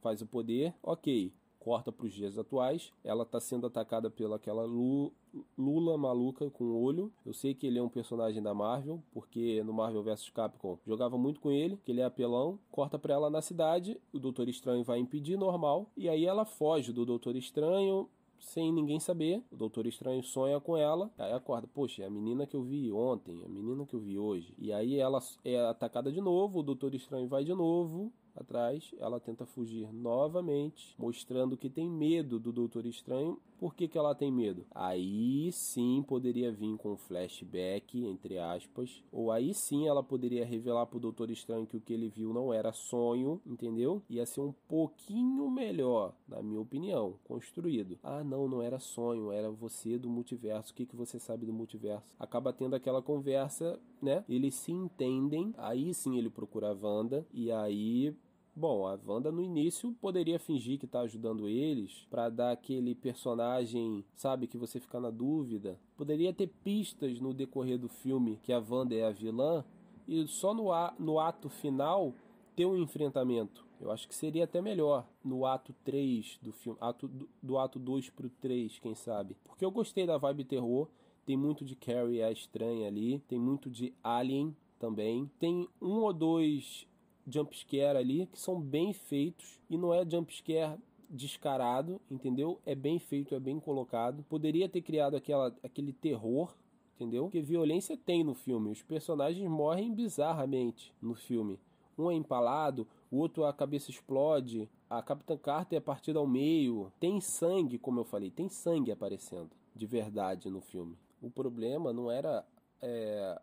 faz 0.00 0.20
o 0.20 0.26
poder, 0.26 0.74
ok 0.82 1.32
corta 1.62 1.92
para 1.92 2.06
os 2.06 2.12
dias 2.12 2.36
atuais. 2.36 2.92
Ela 3.04 3.22
está 3.22 3.38
sendo 3.38 3.68
atacada 3.68 4.10
pela 4.10 4.34
aquela 4.34 4.64
Lu, 4.64 5.12
Lula 5.56 5.96
maluca 5.96 6.50
com 6.50 6.64
o 6.64 6.82
olho. 6.82 7.12
Eu 7.24 7.32
sei 7.32 7.54
que 7.54 7.68
ele 7.68 7.78
é 7.78 7.82
um 7.82 7.88
personagem 7.88 8.42
da 8.42 8.52
Marvel, 8.52 9.00
porque 9.12 9.62
no 9.62 9.72
Marvel 9.72 10.02
vs 10.02 10.28
Capcom 10.30 10.76
jogava 10.84 11.16
muito 11.16 11.40
com 11.40 11.52
ele, 11.52 11.78
que 11.84 11.92
ele 11.92 12.00
é 12.00 12.04
apelão. 12.04 12.58
Corta 12.68 12.98
para 12.98 13.14
ela 13.14 13.30
na 13.30 13.40
cidade, 13.40 13.96
o 14.12 14.18
Doutor 14.18 14.48
Estranho 14.48 14.82
vai 14.82 14.98
impedir 14.98 15.36
normal, 15.38 15.88
e 15.96 16.08
aí 16.08 16.26
ela 16.26 16.44
foge 16.44 16.92
do 16.92 17.06
Doutor 17.06 17.36
Estranho, 17.36 18.08
sem 18.42 18.72
ninguém 18.72 19.00
saber. 19.00 19.42
O 19.50 19.56
Doutor 19.56 19.86
Estranho 19.86 20.22
sonha 20.22 20.60
com 20.60 20.76
ela. 20.76 21.10
Aí 21.16 21.32
acorda, 21.32 21.66
poxa, 21.72 22.02
é 22.02 22.06
a 22.06 22.10
menina 22.10 22.46
que 22.46 22.56
eu 22.56 22.62
vi 22.62 22.92
ontem, 22.92 23.42
a 23.44 23.48
menina 23.48 23.86
que 23.86 23.94
eu 23.94 24.00
vi 24.00 24.18
hoje. 24.18 24.52
E 24.58 24.72
aí 24.72 24.98
ela 24.98 25.20
é 25.44 25.58
atacada 25.60 26.10
de 26.12 26.20
novo, 26.20 26.58
o 26.58 26.62
Doutor 26.62 26.94
Estranho 26.94 27.28
vai 27.28 27.44
de 27.44 27.54
novo 27.54 28.12
atrás, 28.34 28.94
ela 28.98 29.20
tenta 29.20 29.44
fugir 29.44 29.92
novamente, 29.92 30.94
mostrando 30.98 31.56
que 31.56 31.68
tem 31.68 31.88
medo 31.88 32.40
do 32.40 32.52
Doutor 32.52 32.86
Estranho. 32.86 33.38
Por 33.62 33.76
que, 33.76 33.86
que 33.86 33.96
ela 33.96 34.12
tem 34.12 34.28
medo? 34.28 34.66
Aí 34.74 35.52
sim 35.52 36.02
poderia 36.02 36.50
vir 36.50 36.76
com 36.78 36.96
flashback, 36.96 38.04
entre 38.04 38.36
aspas, 38.36 39.04
ou 39.12 39.30
aí 39.30 39.54
sim 39.54 39.86
ela 39.86 40.02
poderia 40.02 40.44
revelar 40.44 40.84
pro 40.86 40.98
Doutor 40.98 41.30
Estranho 41.30 41.64
que 41.64 41.76
o 41.76 41.80
que 41.80 41.92
ele 41.92 42.08
viu 42.08 42.34
não 42.34 42.52
era 42.52 42.72
sonho, 42.72 43.40
entendeu? 43.46 44.02
Ia 44.10 44.26
ser 44.26 44.40
um 44.40 44.52
pouquinho 44.66 45.48
melhor, 45.48 46.12
na 46.26 46.42
minha 46.42 46.60
opinião, 46.60 47.14
construído. 47.22 47.96
Ah, 48.02 48.24
não, 48.24 48.48
não 48.48 48.60
era 48.60 48.80
sonho, 48.80 49.30
era 49.30 49.48
você 49.48 49.96
do 49.96 50.10
multiverso. 50.10 50.72
O 50.72 50.74
que, 50.74 50.84
que 50.84 50.96
você 50.96 51.20
sabe 51.20 51.46
do 51.46 51.52
multiverso? 51.52 52.16
Acaba 52.18 52.52
tendo 52.52 52.74
aquela 52.74 53.00
conversa, 53.00 53.78
né? 54.02 54.24
Eles 54.28 54.56
se 54.56 54.72
entendem, 54.72 55.54
aí 55.56 55.94
sim 55.94 56.18
ele 56.18 56.28
procura 56.28 56.72
a 56.72 56.74
Wanda, 56.74 57.24
e 57.32 57.52
aí 57.52 58.12
Bom, 58.54 58.86
a 58.86 58.98
Wanda 59.06 59.32
no 59.32 59.42
início 59.42 59.92
poderia 59.98 60.38
fingir 60.38 60.78
que 60.78 60.86
tá 60.86 61.00
ajudando 61.00 61.48
eles 61.48 62.06
para 62.10 62.28
dar 62.28 62.52
aquele 62.52 62.94
personagem, 62.94 64.04
sabe, 64.14 64.46
que 64.46 64.58
você 64.58 64.78
fica 64.78 65.00
na 65.00 65.08
dúvida. 65.08 65.80
Poderia 65.96 66.34
ter 66.34 66.48
pistas 66.62 67.18
no 67.18 67.32
decorrer 67.32 67.78
do 67.78 67.88
filme 67.88 68.38
que 68.42 68.52
a 68.52 68.58
Wanda 68.58 68.94
é 68.94 69.04
a 69.04 69.10
vilã 69.10 69.64
e 70.06 70.26
só 70.26 70.52
no, 70.52 70.68
no 70.98 71.18
ato 71.18 71.48
final 71.48 72.14
ter 72.54 72.66
um 72.66 72.76
enfrentamento. 72.76 73.64
Eu 73.80 73.90
acho 73.90 74.06
que 74.06 74.14
seria 74.14 74.44
até 74.44 74.60
melhor 74.60 75.08
no 75.24 75.46
ato 75.46 75.74
3 75.82 76.38
do 76.42 76.52
filme, 76.52 76.78
ato, 76.78 77.08
do, 77.08 77.26
do 77.42 77.58
ato 77.58 77.78
2 77.78 78.10
pro 78.10 78.28
3, 78.28 78.78
quem 78.80 78.94
sabe. 78.94 79.34
Porque 79.44 79.64
eu 79.64 79.70
gostei 79.70 80.06
da 80.06 80.18
vibe 80.18 80.44
terror, 80.44 80.88
tem 81.24 81.38
muito 81.38 81.64
de 81.64 81.74
Carrie 81.74 82.22
a 82.22 82.30
estranha 82.30 82.86
ali, 82.86 83.18
tem 83.20 83.38
muito 83.38 83.70
de 83.70 83.94
Alien 84.04 84.54
também. 84.78 85.30
Tem 85.38 85.66
um 85.80 86.00
ou 86.00 86.12
dois 86.12 86.86
jumpscare 87.26 87.98
ali 87.98 88.26
que 88.26 88.38
são 88.38 88.60
bem 88.60 88.92
feitos 88.92 89.60
e 89.68 89.76
não 89.76 89.92
é 89.92 90.08
jumpscare 90.08 90.78
descarado, 91.08 92.00
entendeu? 92.10 92.58
É 92.64 92.74
bem 92.74 92.98
feito, 92.98 93.34
é 93.34 93.40
bem 93.40 93.60
colocado. 93.60 94.24
Poderia 94.28 94.68
ter 94.68 94.80
criado 94.80 95.16
aquela, 95.16 95.54
aquele 95.62 95.92
terror, 95.92 96.54
entendeu? 96.94 97.28
Que 97.28 97.40
violência 97.40 97.96
tem 97.96 98.24
no 98.24 98.34
filme. 98.34 98.70
Os 98.70 98.82
personagens 98.82 99.48
morrem 99.48 99.92
bizarramente 99.92 100.92
no 101.00 101.14
filme. 101.14 101.58
Um 101.98 102.10
é 102.10 102.14
empalado, 102.14 102.86
o 103.10 103.18
outro 103.18 103.44
a 103.44 103.52
cabeça 103.52 103.90
explode, 103.90 104.68
a 104.88 105.02
Capitã 105.02 105.36
Carter 105.36 105.76
é 105.76 105.80
partida 105.80 106.18
ao 106.18 106.26
meio. 106.26 106.90
Tem 106.98 107.20
sangue, 107.20 107.78
como 107.78 108.00
eu 108.00 108.04
falei, 108.04 108.30
tem 108.30 108.48
sangue 108.48 108.90
aparecendo 108.90 109.50
de 109.76 109.86
verdade 109.86 110.50
no 110.50 110.60
filme. 110.60 110.96
O 111.20 111.30
problema 111.30 111.92
não 111.92 112.10
era 112.10 112.44
é, 112.80 113.40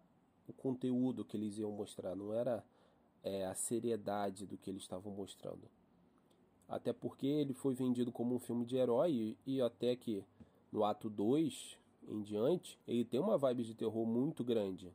o 0.47 0.53
conteúdo 0.53 1.23
que 1.23 1.37
eles 1.37 1.57
iam 1.59 1.71
mostrar, 1.71 2.15
não 2.15 2.33
era 2.33 2.63
é, 3.23 3.45
a 3.45 3.53
seriedade 3.53 4.45
do 4.45 4.57
que 4.57 4.69
eles 4.69 4.81
estavam 4.81 5.11
mostrando. 5.11 5.69
Até 6.67 6.93
porque 6.93 7.25
ele 7.25 7.53
foi 7.53 7.73
vendido 7.73 8.11
como 8.11 8.35
um 8.35 8.39
filme 8.39 8.65
de 8.65 8.77
herói 8.77 9.35
e, 9.45 9.55
e 9.55 9.61
até 9.61 9.95
que 9.95 10.23
no 10.71 10.83
ato 10.83 11.09
2 11.09 11.77
em 12.07 12.21
diante, 12.21 12.79
ele 12.87 13.03
tem 13.03 13.19
uma 13.19 13.37
vibe 13.37 13.63
de 13.63 13.75
terror 13.75 14.05
muito 14.05 14.43
grande. 14.43 14.91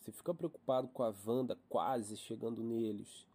Você 0.00 0.10
fica 0.10 0.34
preocupado 0.34 0.88
com 0.88 1.02
a 1.02 1.14
Wanda 1.26 1.56
quase 1.68 2.16
chegando 2.16 2.62
neles. 2.62 3.26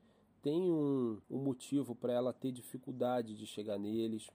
Tem 0.41 0.69
um, 0.69 1.19
um 1.30 1.38
motivo 1.38 1.95
para 1.95 2.13
ela 2.13 2.34
ter 2.34 2.51
dificuldade 2.51 3.36
de 3.36 3.45
chegar 3.45 3.77
neles. 3.77 4.30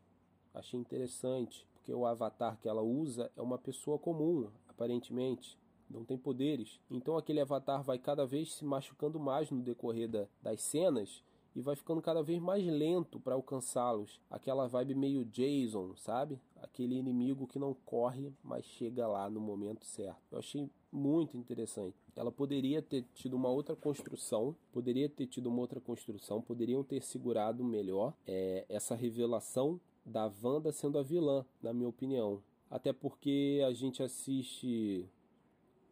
Achei 0.55 0.79
interessante, 0.79 1.67
porque 1.75 1.93
o 1.93 2.07
avatar 2.07 2.59
que 2.59 2.69
ela 2.69 2.83
usa 2.83 3.31
é 3.37 3.43
uma 3.43 3.59
pessoa 3.59 3.99
comum, 3.99 4.51
aparentemente 4.69 5.59
não 5.93 6.05
tem 6.05 6.17
poderes. 6.17 6.81
Então 6.91 7.17
aquele 7.17 7.41
avatar 7.41 7.83
vai 7.83 7.99
cada 7.99 8.27
vez 8.27 8.55
se 8.55 8.65
machucando 8.65 9.21
mais 9.21 9.51
no 9.51 9.61
decorrer 9.61 10.09
da, 10.09 10.27
das 10.43 10.63
cenas 10.63 11.23
e 11.55 11.61
vai 11.61 11.77
ficando 11.77 12.01
cada 12.01 12.23
vez 12.23 12.41
mais 12.41 12.65
lento 12.67 13.21
para 13.21 13.35
alcançá-los. 13.35 14.21
Aquela 14.31 14.67
vibe 14.67 14.95
meio 14.95 15.25
Jason, 15.25 15.95
sabe? 15.97 16.41
Aquele 16.63 16.97
inimigo 16.97 17.47
que 17.47 17.59
não 17.59 17.75
corre, 17.85 18.33
mas 18.43 18.65
chega 18.65 19.07
lá 19.07 19.29
no 19.29 19.41
momento 19.41 19.85
certo. 19.85 20.21
Eu 20.31 20.39
achei 20.39 20.71
muito 20.91 21.37
interessante. 21.37 21.97
Ela 22.17 22.33
poderia 22.33 22.81
ter 22.83 23.05
tido 23.15 23.35
uma 23.35 23.49
outra 23.49 23.77
construção, 23.77 24.55
poderia 24.73 25.09
ter 25.09 25.27
tido 25.27 25.49
uma 25.49 25.61
outra 25.61 25.81
construção, 25.81 26.41
poderiam 26.41 26.83
ter 26.83 27.03
segurado 27.03 27.65
melhor 27.65 28.15
é, 28.27 28.65
essa 28.69 28.95
revelação 28.95 29.81
da 30.05 30.31
Wanda 30.43 30.73
sendo 30.73 30.99
a 30.99 31.03
vilã, 31.03 31.45
na 31.63 31.73
minha 31.73 31.89
opinião. 31.89 32.43
Até 32.71 32.93
porque 32.93 33.63
a 33.67 33.73
gente 33.73 34.03
assiste 34.03 35.07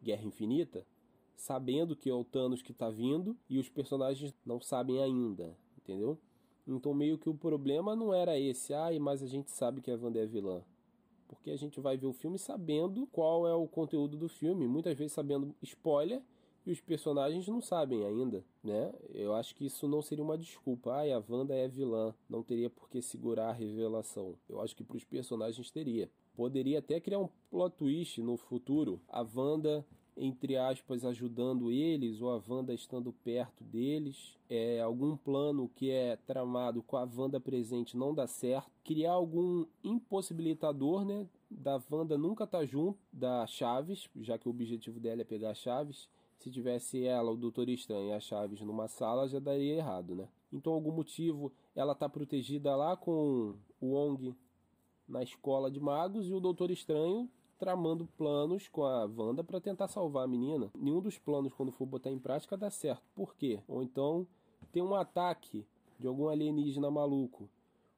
Guerra 0.01 0.23
Infinita, 0.25 0.85
sabendo 1.35 1.95
que 1.95 2.09
é 2.09 2.13
o 2.13 2.23
Thanos 2.23 2.61
que 2.61 2.71
está 2.71 2.89
vindo 2.89 3.35
e 3.49 3.57
os 3.57 3.69
personagens 3.69 4.33
não 4.45 4.59
sabem 4.59 5.01
ainda, 5.01 5.55
entendeu? 5.77 6.17
Então 6.67 6.93
meio 6.93 7.17
que 7.17 7.29
o 7.29 7.33
problema 7.33 7.95
não 7.95 8.13
era 8.13 8.39
esse, 8.39 8.73
ai, 8.73 8.99
mas 8.99 9.23
a 9.23 9.27
gente 9.27 9.51
sabe 9.51 9.81
que 9.81 9.91
a 9.91 9.95
Wanda 9.95 10.19
é 10.19 10.25
vilã. 10.25 10.63
Porque 11.27 11.49
a 11.49 11.57
gente 11.57 11.79
vai 11.79 11.97
ver 11.97 12.07
o 12.07 12.13
filme 12.13 12.37
sabendo 12.37 13.07
qual 13.07 13.47
é 13.47 13.53
o 13.53 13.67
conteúdo 13.67 14.17
do 14.17 14.27
filme, 14.27 14.67
muitas 14.67 14.97
vezes 14.97 15.13
sabendo 15.13 15.55
spoiler 15.61 16.21
e 16.65 16.71
os 16.71 16.79
personagens 16.79 17.47
não 17.47 17.61
sabem 17.61 18.05
ainda, 18.05 18.45
né? 18.63 18.93
Eu 19.13 19.33
acho 19.33 19.55
que 19.55 19.65
isso 19.65 19.87
não 19.87 20.01
seria 20.01 20.23
uma 20.23 20.37
desculpa. 20.37 20.93
Ai, 20.93 21.11
a 21.11 21.23
Wanda 21.27 21.55
é 21.55 21.67
vilã, 21.67 22.13
não 22.29 22.43
teria 22.43 22.69
por 22.69 22.87
que 22.89 23.01
segurar 23.01 23.49
a 23.49 23.53
revelação. 23.53 24.35
Eu 24.47 24.61
acho 24.61 24.75
que 24.75 24.83
para 24.83 24.97
os 24.97 25.03
personagens 25.03 25.71
teria. 25.71 26.09
Poderia 26.35 26.79
até 26.79 26.99
criar 26.99 27.19
um 27.19 27.29
plot 27.49 27.75
twist 27.77 28.21
no 28.21 28.37
futuro. 28.37 29.01
A 29.07 29.21
Wanda, 29.21 29.85
entre 30.15 30.55
aspas, 30.57 31.03
ajudando 31.03 31.71
eles, 31.71 32.21
ou 32.21 32.31
a 32.31 32.41
Wanda 32.47 32.73
estando 32.73 33.11
perto 33.23 33.63
deles. 33.63 34.37
É, 34.49 34.81
algum 34.81 35.15
plano 35.15 35.69
que 35.75 35.91
é 35.91 36.15
tramado 36.15 36.81
com 36.83 36.97
a 36.97 37.07
Wanda 37.15 37.39
presente 37.39 37.97
não 37.97 38.13
dá 38.13 38.27
certo. 38.27 38.71
Criar 38.83 39.13
algum 39.13 39.65
impossibilitador, 39.83 41.05
né? 41.05 41.27
Da 41.49 41.81
Wanda 41.91 42.17
nunca 42.17 42.47
tá 42.47 42.65
junto 42.65 42.97
da 43.11 43.45
Chaves, 43.45 44.09
já 44.21 44.37
que 44.37 44.47
o 44.47 44.51
objetivo 44.51 44.99
dela 44.99 45.21
é 45.21 45.25
pegar 45.25 45.53
Chaves. 45.53 46.07
Se 46.39 46.49
tivesse 46.49 47.05
ela, 47.05 47.29
o 47.29 47.37
Doutor 47.37 47.69
Estranho 47.69 48.09
e 48.09 48.13
a 48.13 48.19
Chaves 48.19 48.61
numa 48.61 48.87
sala, 48.87 49.27
já 49.27 49.37
daria 49.37 49.75
errado, 49.75 50.15
né? 50.15 50.27
Então, 50.51 50.73
algum 50.73 50.91
motivo, 50.91 51.51
ela 51.75 51.93
tá 51.93 52.09
protegida 52.09 52.75
lá 52.75 52.97
com 52.97 53.55
o 53.79 53.87
Wong 53.87 54.35
na 55.11 55.21
escola 55.21 55.69
de 55.69 55.79
magos 55.79 56.27
e 56.29 56.33
o 56.33 56.39
Doutor 56.39 56.71
Estranho 56.71 57.29
tramando 57.59 58.07
planos 58.17 58.67
com 58.69 58.83
a 58.83 59.05
Wanda 59.05 59.43
para 59.43 59.61
tentar 59.61 59.87
salvar 59.87 60.23
a 60.23 60.27
menina. 60.27 60.71
Nenhum 60.75 60.99
dos 60.99 61.19
planos, 61.19 61.53
quando 61.53 61.71
for 61.71 61.85
botar 61.85 62.09
em 62.09 62.17
prática, 62.17 62.57
dá 62.57 62.71
certo. 62.71 63.03
Por 63.13 63.35
quê? 63.35 63.59
Ou 63.67 63.83
então 63.83 64.25
tem 64.71 64.81
um 64.81 64.95
ataque 64.95 65.63
de 65.99 66.07
algum 66.07 66.27
alienígena 66.27 66.89
maluco. 66.89 67.47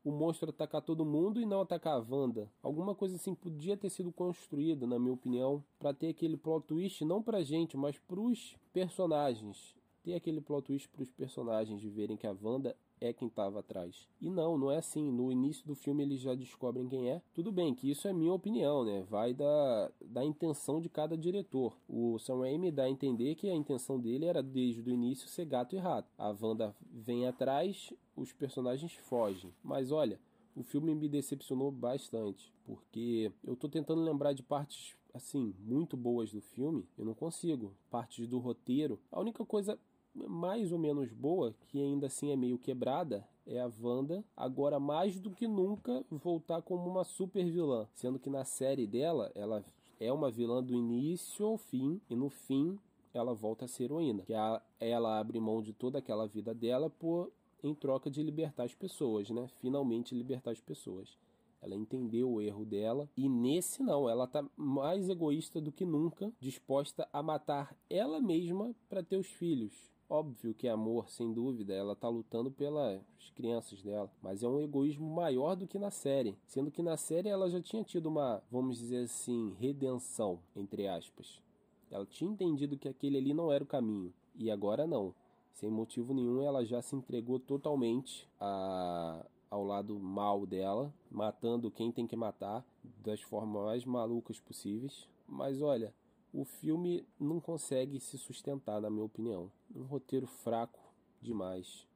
O 0.04 0.12
monstro 0.12 0.50
atacar 0.50 0.82
todo 0.82 1.06
mundo 1.06 1.40
e 1.40 1.46
não 1.46 1.62
atacar 1.62 1.94
a 1.94 2.06
Wanda. 2.06 2.52
Alguma 2.62 2.94
coisa 2.94 3.16
assim 3.16 3.34
podia 3.34 3.78
ter 3.78 3.90
sido 3.90 4.12
construída, 4.12 4.86
na 4.86 5.00
minha 5.00 5.14
opinião, 5.14 5.64
para 5.80 5.94
ter 5.94 6.10
aquele 6.10 6.36
plot 6.36 6.66
twist 6.68 7.06
não 7.06 7.24
pra 7.24 7.42
gente, 7.42 7.78
mas 7.78 7.98
pros 7.98 8.58
personagens. 8.74 9.74
Ter 10.04 10.16
aquele 10.16 10.42
plot 10.42 10.66
twist 10.66 10.90
pros 10.90 11.10
personagens 11.10 11.80
de 11.80 11.90
verem 11.90 12.18
que 12.18 12.28
a 12.28 12.36
Wanda 12.42 12.76
é 13.04 13.12
quem 13.12 13.28
estava 13.28 13.60
atrás. 13.60 14.08
E 14.22 14.30
não, 14.30 14.58
não 14.58 14.72
é 14.72 14.78
assim. 14.78 15.12
No 15.12 15.32
início 15.32 15.68
do 15.68 15.76
filme 15.76 16.04
eles 16.04 16.22
já 16.22 16.34
descobrem 16.34 16.88
quem 16.88 17.10
é. 17.10 17.22
Tudo 17.34 17.52
bem 17.52 17.76
que 17.76 17.90
isso 17.90 18.08
é 18.08 18.14
minha 18.14 18.34
opinião, 18.34 18.86
né? 18.86 19.04
Vai 19.10 19.34
da, 19.34 19.92
da 20.02 20.24
intenção 20.24 20.80
de 20.80 20.88
cada 20.88 21.18
diretor. 21.18 21.78
O 21.88 22.18
Sam 22.18 22.40
Raimi 22.40 22.72
dá 22.72 22.84
a 22.84 22.90
entender 22.90 23.36
que 23.36 23.50
a 23.50 23.56
intenção 23.56 24.00
dele 24.00 24.26
era 24.26 24.42
desde 24.42 24.82
o 24.82 24.90
início 24.90 25.28
ser 25.28 25.46
gato 25.46 25.76
e 25.76 25.80
rato. 25.80 26.08
A 26.18 26.34
Wanda 26.42 26.74
vem 26.92 27.28
atrás, 27.28 27.94
os 28.16 28.32
personagens 28.32 28.94
fogem. 28.94 29.54
Mas 29.62 29.92
olha, 29.92 30.20
o 30.56 30.64
filme 30.64 30.96
me 30.96 31.10
decepcionou 31.10 31.72
bastante, 31.72 32.54
porque 32.66 33.32
eu 33.44 33.56
tô 33.56 33.68
tentando 33.68 34.02
lembrar 34.02 34.34
de 34.34 34.44
partes 34.44 34.96
assim 35.14 35.54
muito 35.60 35.96
boas 35.96 36.32
do 36.32 36.42
filme, 36.42 36.88
eu 36.98 37.06
não 37.06 37.14
consigo. 37.14 37.74
Partes 37.90 38.28
do 38.28 38.40
roteiro. 38.40 39.00
A 39.12 39.20
única 39.20 39.46
coisa 39.46 39.78
mais 40.16 40.72
ou 40.72 40.80
menos 40.80 41.12
boa, 41.12 41.56
que 41.68 41.82
ainda 41.82 42.08
assim 42.08 42.32
é 42.32 42.36
meio 42.36 42.58
quebrada, 42.58 43.28
é 43.46 43.60
a 43.60 43.72
Wanda, 43.82 44.24
agora 44.36 44.80
mais 44.80 45.20
do 45.20 45.32
que 45.32 45.48
nunca 45.48 46.06
voltar 46.10 46.62
como 46.62 46.90
uma 46.90 47.04
super 47.04 47.44
vilã, 47.50 47.88
sendo 47.94 48.20
que 48.20 48.30
na 48.30 48.46
série 48.46 48.88
dela 48.88 49.32
ela 49.36 49.64
é 50.00 50.12
uma 50.12 50.32
vilã 50.32 50.64
do 50.64 50.74
início 50.74 51.46
ao 51.46 51.58
fim 51.58 52.00
e 52.10 52.16
no 52.16 52.30
fim 52.30 52.80
ela 53.14 53.34
volta 53.34 53.66
a 53.66 53.68
ser 53.68 53.86
heroína, 53.86 54.24
que 54.24 54.34
ela 54.80 55.20
abre 55.20 55.40
mão 55.40 55.62
de 55.62 55.72
toda 55.74 56.00
aquela 56.00 56.28
vida 56.28 56.54
dela 56.54 56.90
por 56.90 57.32
em 57.64 57.74
troca 57.74 58.10
de 58.10 58.22
libertar 58.22 58.64
as 58.64 58.76
pessoas, 58.76 59.30
né? 59.30 59.48
Finalmente 59.62 60.16
libertar 60.16 60.52
as 60.52 60.60
pessoas. 60.60 61.18
Ela 61.62 61.76
entendeu 61.76 62.30
o 62.30 62.42
erro 62.42 62.66
dela 62.66 63.10
e 63.16 63.30
nesse 63.30 63.82
não, 63.82 64.10
ela 64.10 64.28
tá 64.28 64.44
mais 64.58 65.08
egoísta 65.08 65.62
do 65.62 65.72
que 65.72 65.86
nunca, 65.86 66.34
disposta 66.42 67.08
a 67.14 67.24
matar 67.24 67.74
ela 67.90 68.20
mesma 68.20 68.76
para 68.90 69.02
ter 69.02 69.16
os 69.16 69.28
filhos. 69.28 69.93
Óbvio 70.14 70.54
que 70.54 70.68
é 70.68 70.70
amor, 70.70 71.10
sem 71.10 71.34
dúvida, 71.34 71.74
ela 71.74 71.96
tá 71.96 72.08
lutando 72.08 72.52
pelas 72.52 73.02
crianças 73.36 73.82
dela, 73.82 74.12
mas 74.22 74.44
é 74.44 74.48
um 74.48 74.62
egoísmo 74.62 75.10
maior 75.10 75.56
do 75.56 75.66
que 75.66 75.80
na 75.80 75.90
série, 75.90 76.38
sendo 76.46 76.70
que 76.70 76.84
na 76.84 76.96
série 76.96 77.30
ela 77.30 77.50
já 77.50 77.60
tinha 77.60 77.84
tido 77.84 78.10
uma, 78.10 78.40
vamos 78.52 78.78
dizer 78.78 79.06
assim, 79.06 79.56
redenção, 79.60 80.38
entre 80.56 80.88
aspas. 80.88 81.42
Ela 81.90 82.06
tinha 82.06 82.30
entendido 82.30 82.78
que 82.78 82.88
aquele 82.88 83.18
ali 83.18 83.34
não 83.34 83.52
era 83.52 83.64
o 83.64 83.66
caminho, 83.68 84.14
e 84.36 84.52
agora 84.52 84.86
não. 84.86 85.16
Sem 85.52 85.72
motivo 85.72 86.14
nenhum, 86.14 86.44
ela 86.44 86.64
já 86.64 86.80
se 86.80 86.96
entregou 86.96 87.40
totalmente 87.40 88.30
a, 88.40 89.26
ao 89.50 89.64
lado 89.64 90.00
mal 90.00 90.46
dela, 90.46 90.94
matando 91.10 91.72
quem 91.72 91.92
tem 91.92 92.06
que 92.06 92.16
matar 92.16 92.64
das 93.04 93.20
formas 93.20 93.64
mais 93.64 93.84
malucas 93.84 94.40
possíveis. 94.40 95.10
Mas 95.28 95.60
olha, 95.60 95.92
o 96.34 96.44
filme 96.44 97.06
não 97.20 97.40
consegue 97.40 98.00
se 98.00 98.18
sustentar, 98.18 98.82
na 98.82 98.90
minha 98.90 99.06
opinião. 99.06 99.52
Um 99.74 99.84
roteiro 99.84 100.26
fraco 100.26 100.80
demais, 101.22 101.88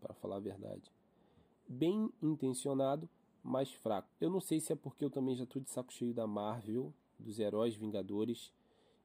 para 0.00 0.12
falar 0.12 0.36
a 0.36 0.40
verdade. 0.40 0.92
Bem 1.68 2.12
intencionado, 2.20 3.08
mas 3.42 3.72
fraco. 3.72 4.08
Eu 4.20 4.30
não 4.30 4.40
sei 4.40 4.60
se 4.60 4.72
é 4.72 4.76
porque 4.76 5.04
eu 5.04 5.10
também 5.10 5.36
já 5.36 5.44
estou 5.44 5.62
de 5.62 5.70
saco 5.70 5.92
cheio 5.92 6.12
da 6.12 6.26
Marvel, 6.26 6.92
dos 7.18 7.38
heróis 7.38 7.76
Vingadores, 7.76 8.52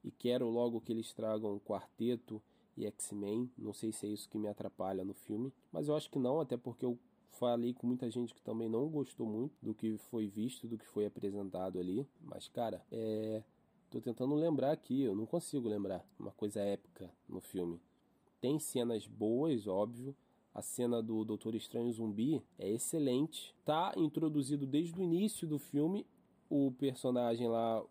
e 0.04 0.12
quero 0.12 0.50
logo 0.50 0.82
que 0.82 0.92
eles 0.92 1.14
tragam 1.14 1.54
um 1.54 1.60
quarteto 1.60 2.42
e 2.76 2.86
X-Men. 2.88 3.50
Não 3.58 3.74
sei 3.74 3.92
se 3.92 4.08
é 4.08 4.10
isso 4.10 4.28
que 4.28 4.38
me 4.38 4.48
atrapalha 4.48 5.06
no 5.06 5.14
filme, 5.14 5.54
mas 5.72 5.88
eu 5.88 5.96
acho 5.96 6.10
que 6.10 6.20
não, 6.20 6.42
até 6.42 6.58
porque 6.58 6.84
eu 6.84 6.98
falei 7.30 7.74
com 7.74 7.88
muita 7.88 8.10
gente 8.10 8.34
que 8.34 8.42
também 8.42 8.70
não 8.70 8.88
gostou 8.90 9.26
muito 9.26 9.56
do 9.62 9.74
que 9.74 9.98
foi 9.98 10.28
visto, 10.28 10.68
do 10.68 10.78
que 10.78 10.88
foi 10.88 11.06
apresentado 11.06 11.80
ali. 11.80 12.08
Mas, 12.22 12.48
cara, 12.48 12.84
é. 12.92 13.44
Tô 13.94 14.02
tentando 14.02 14.34
lembrar 14.34 14.72
aqui, 14.72 15.04
eu 15.04 15.14
não 15.14 15.28
consigo 15.28 15.70
lembrar 15.70 16.04
uma 16.18 16.32
coisa 16.32 16.60
épica 16.60 17.12
no 17.30 17.40
filme. 17.40 17.80
Tem 18.42 18.58
cenas 18.58 19.06
boas, 19.06 19.68
óbvio. 19.68 20.16
A 20.52 20.64
cena 20.64 21.00
do 21.00 21.24
Doutor 21.24 21.54
Estranho 21.54 21.94
Zumbi 21.94 22.42
é 22.58 22.68
excelente. 22.68 23.54
Tá 23.64 23.94
introduzido 23.96 24.66
desde 24.66 25.00
o 25.00 25.04
início 25.04 25.48
do 25.48 25.60
filme 25.60 26.08
o 26.50 26.72
personagem 26.72 27.48
lá, 27.48 27.84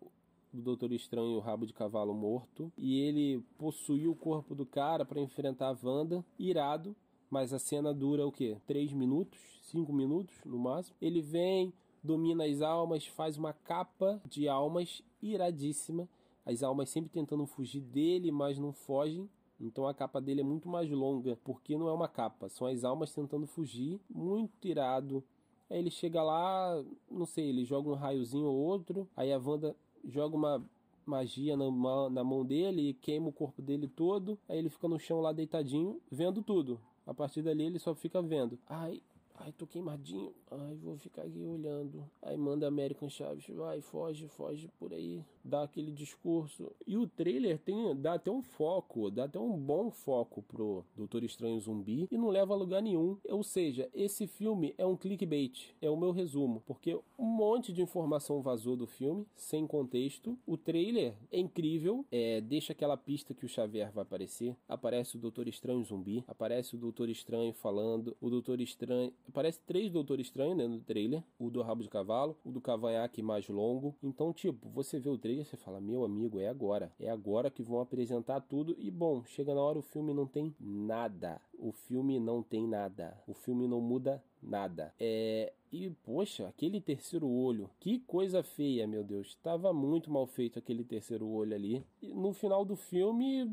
do 0.51 0.61
Doutor 0.61 0.91
Estranho, 0.91 1.37
o 1.37 1.39
rabo 1.39 1.65
de 1.65 1.71
cavalo 1.71 2.13
morto, 2.13 2.69
e 2.77 2.99
ele 2.99 3.41
possuiu 3.57 4.11
o 4.11 4.15
corpo 4.15 4.53
do 4.53 4.65
cara 4.65 5.05
para 5.05 5.21
enfrentar 5.21 5.69
a 5.69 5.87
Wanda, 5.87 6.21
irado, 6.37 6.93
mas 7.29 7.53
a 7.53 7.59
cena 7.59 7.93
dura 7.93 8.27
o 8.27 8.31
quê? 8.31 8.57
3 8.67 8.91
minutos, 8.91 9.39
5 9.71 9.93
minutos 9.93 10.35
no 10.43 10.59
máximo. 10.59 10.97
Ele 11.01 11.21
vem, 11.21 11.71
domina 12.03 12.45
as 12.45 12.61
almas, 12.61 13.07
faz 13.07 13.37
uma 13.37 13.53
capa 13.53 14.21
de 14.27 14.47
almas 14.47 15.01
iradíssima. 15.21 16.07
As 16.45 16.61
almas 16.61 16.89
sempre 16.89 17.09
tentando 17.09 17.45
fugir 17.45 17.81
dele, 17.81 18.31
mas 18.31 18.59
não 18.59 18.73
fogem. 18.73 19.29
Então 19.59 19.87
a 19.87 19.93
capa 19.93 20.19
dele 20.19 20.41
é 20.41 20.43
muito 20.43 20.67
mais 20.67 20.89
longa, 20.91 21.37
porque 21.43 21.77
não 21.77 21.87
é 21.87 21.93
uma 21.93 22.07
capa, 22.07 22.49
são 22.49 22.67
as 22.67 22.83
almas 22.83 23.13
tentando 23.13 23.47
fugir. 23.47 23.99
Muito 24.09 24.67
irado. 24.67 25.23
Aí 25.69 25.79
ele 25.79 25.89
chega 25.89 26.21
lá, 26.21 26.83
não 27.09 27.25
sei, 27.25 27.49
ele 27.49 27.63
joga 27.63 27.89
um 27.89 27.93
raiozinho 27.93 28.45
ou 28.45 28.57
outro. 28.57 29.07
Aí 29.15 29.31
a 29.31 29.37
Wanda 29.37 29.75
joga 30.03 30.35
uma 30.35 30.63
magia 31.05 31.55
na, 31.55 31.65
na 32.09 32.23
mão 32.23 32.45
dele 32.45 32.89
e 32.89 32.93
queima 32.93 33.29
o 33.29 33.33
corpo 33.33 33.61
dele 33.61 33.87
todo. 33.87 34.37
Aí 34.49 34.57
ele 34.57 34.69
fica 34.69 34.87
no 34.87 34.99
chão 34.99 35.21
lá 35.21 35.31
deitadinho, 35.31 36.01
vendo 36.11 36.41
tudo. 36.41 36.79
A 37.05 37.13
partir 37.13 37.41
dali 37.41 37.63
ele 37.63 37.79
só 37.79 37.95
fica 37.95 38.21
vendo. 38.21 38.59
Ai, 38.67 39.01
ai, 39.35 39.51
tô 39.51 39.65
queimadinho. 39.67 40.33
Ai, 40.49 40.75
vou 40.75 40.97
ficar 40.97 41.23
aqui 41.23 41.45
olhando. 41.45 42.09
Aí 42.21 42.37
manda 42.37 42.67
American 42.67 43.09
Chaves, 43.09 43.45
vai, 43.47 43.81
foge, 43.81 44.27
foge 44.27 44.69
por 44.79 44.93
aí 44.93 45.23
dá 45.43 45.63
aquele 45.63 45.91
discurso. 45.91 46.71
E 46.87 46.97
o 46.97 47.07
trailer 47.07 47.59
tem, 47.59 47.95
dá 47.95 48.13
até 48.13 48.31
um 48.31 48.41
foco, 48.41 49.11
dá 49.11 49.25
até 49.25 49.39
um 49.39 49.57
bom 49.57 49.91
foco 49.91 50.41
pro 50.41 50.85
Doutor 50.95 51.23
Estranho 51.23 51.59
Zumbi 51.59 52.07
e 52.09 52.17
não 52.17 52.29
leva 52.29 52.53
a 52.53 52.57
lugar 52.57 52.81
nenhum. 52.81 53.17
Ou 53.29 53.43
seja, 53.43 53.89
esse 53.93 54.25
filme 54.25 54.73
é 54.77 54.85
um 54.85 54.95
clickbait, 54.95 55.75
é 55.81 55.89
o 55.89 55.97
meu 55.97 56.11
resumo, 56.11 56.63
porque 56.65 56.97
um 57.17 57.25
monte 57.25 57.73
de 57.73 57.81
informação 57.81 58.41
vazou 58.41 58.75
do 58.75 58.87
filme, 58.87 59.25
sem 59.35 59.67
contexto. 59.67 60.37
O 60.45 60.57
trailer 60.57 61.15
é 61.31 61.39
incrível, 61.39 62.05
é, 62.11 62.39
deixa 62.39 62.73
aquela 62.73 62.95
pista 62.95 63.33
que 63.33 63.45
o 63.45 63.49
Xavier 63.49 63.91
vai 63.91 64.03
aparecer. 64.03 64.55
Aparece 64.67 65.17
o 65.17 65.19
Doutor 65.19 65.47
Estranho 65.47 65.83
Zumbi, 65.83 66.23
aparece 66.27 66.75
o 66.75 66.79
Doutor 66.79 67.09
Estranho 67.09 67.53
falando, 67.53 68.15
o 68.21 68.29
Doutor 68.29 68.61
Estranho. 68.61 69.11
Aparece 69.27 69.59
três 69.65 69.91
Doutor 69.91 70.19
Estranho 70.19 70.55
né, 70.55 70.67
no 70.67 70.79
trailer: 70.79 71.23
o 71.39 71.49
do 71.49 71.61
rabo 71.61 71.83
de 71.83 71.89
cavalo, 71.89 72.37
o 72.43 72.51
do 72.51 72.61
cavanhaque 72.61 73.21
mais 73.21 73.47
longo. 73.47 73.95
Então, 74.01 74.33
tipo, 74.33 74.69
você 74.69 74.99
vê 74.99 75.09
o 75.09 75.17
trailer 75.17 75.45
você 75.45 75.57
fala, 75.57 75.79
meu 75.79 76.03
amigo, 76.03 76.39
é 76.39 76.47
agora. 76.47 76.91
É 76.99 77.09
agora 77.09 77.49
que 77.49 77.63
vão 77.63 77.79
apresentar 77.79 78.41
tudo. 78.41 78.75
E 78.77 78.91
bom, 78.91 79.23
chega 79.25 79.53
na 79.53 79.61
hora 79.61 79.79
o 79.79 79.83
filme 79.83 80.13
não 80.13 80.27
tem 80.27 80.55
nada. 80.59 81.41
O 81.57 81.71
filme 81.71 82.19
não 82.19 82.43
tem 82.43 82.67
nada. 82.67 83.17
O 83.27 83.33
filme 83.33 83.67
não 83.67 83.81
muda 83.81 84.23
nada. 84.41 84.93
É. 84.99 85.53
E, 85.71 85.89
poxa, 86.03 86.47
aquele 86.47 86.79
terceiro 86.79 87.27
olho. 87.27 87.67
Que 87.79 87.99
coisa 87.99 88.43
feia, 88.43 88.85
meu 88.85 89.03
Deus. 89.03 89.35
Tava 89.41 89.73
muito 89.73 90.11
mal 90.11 90.27
feito 90.27 90.59
aquele 90.59 90.83
terceiro 90.83 91.27
olho 91.27 91.55
ali. 91.55 91.83
E 91.99 92.13
no 92.13 92.31
final 92.31 92.63
do 92.63 92.75
filme, 92.75 93.49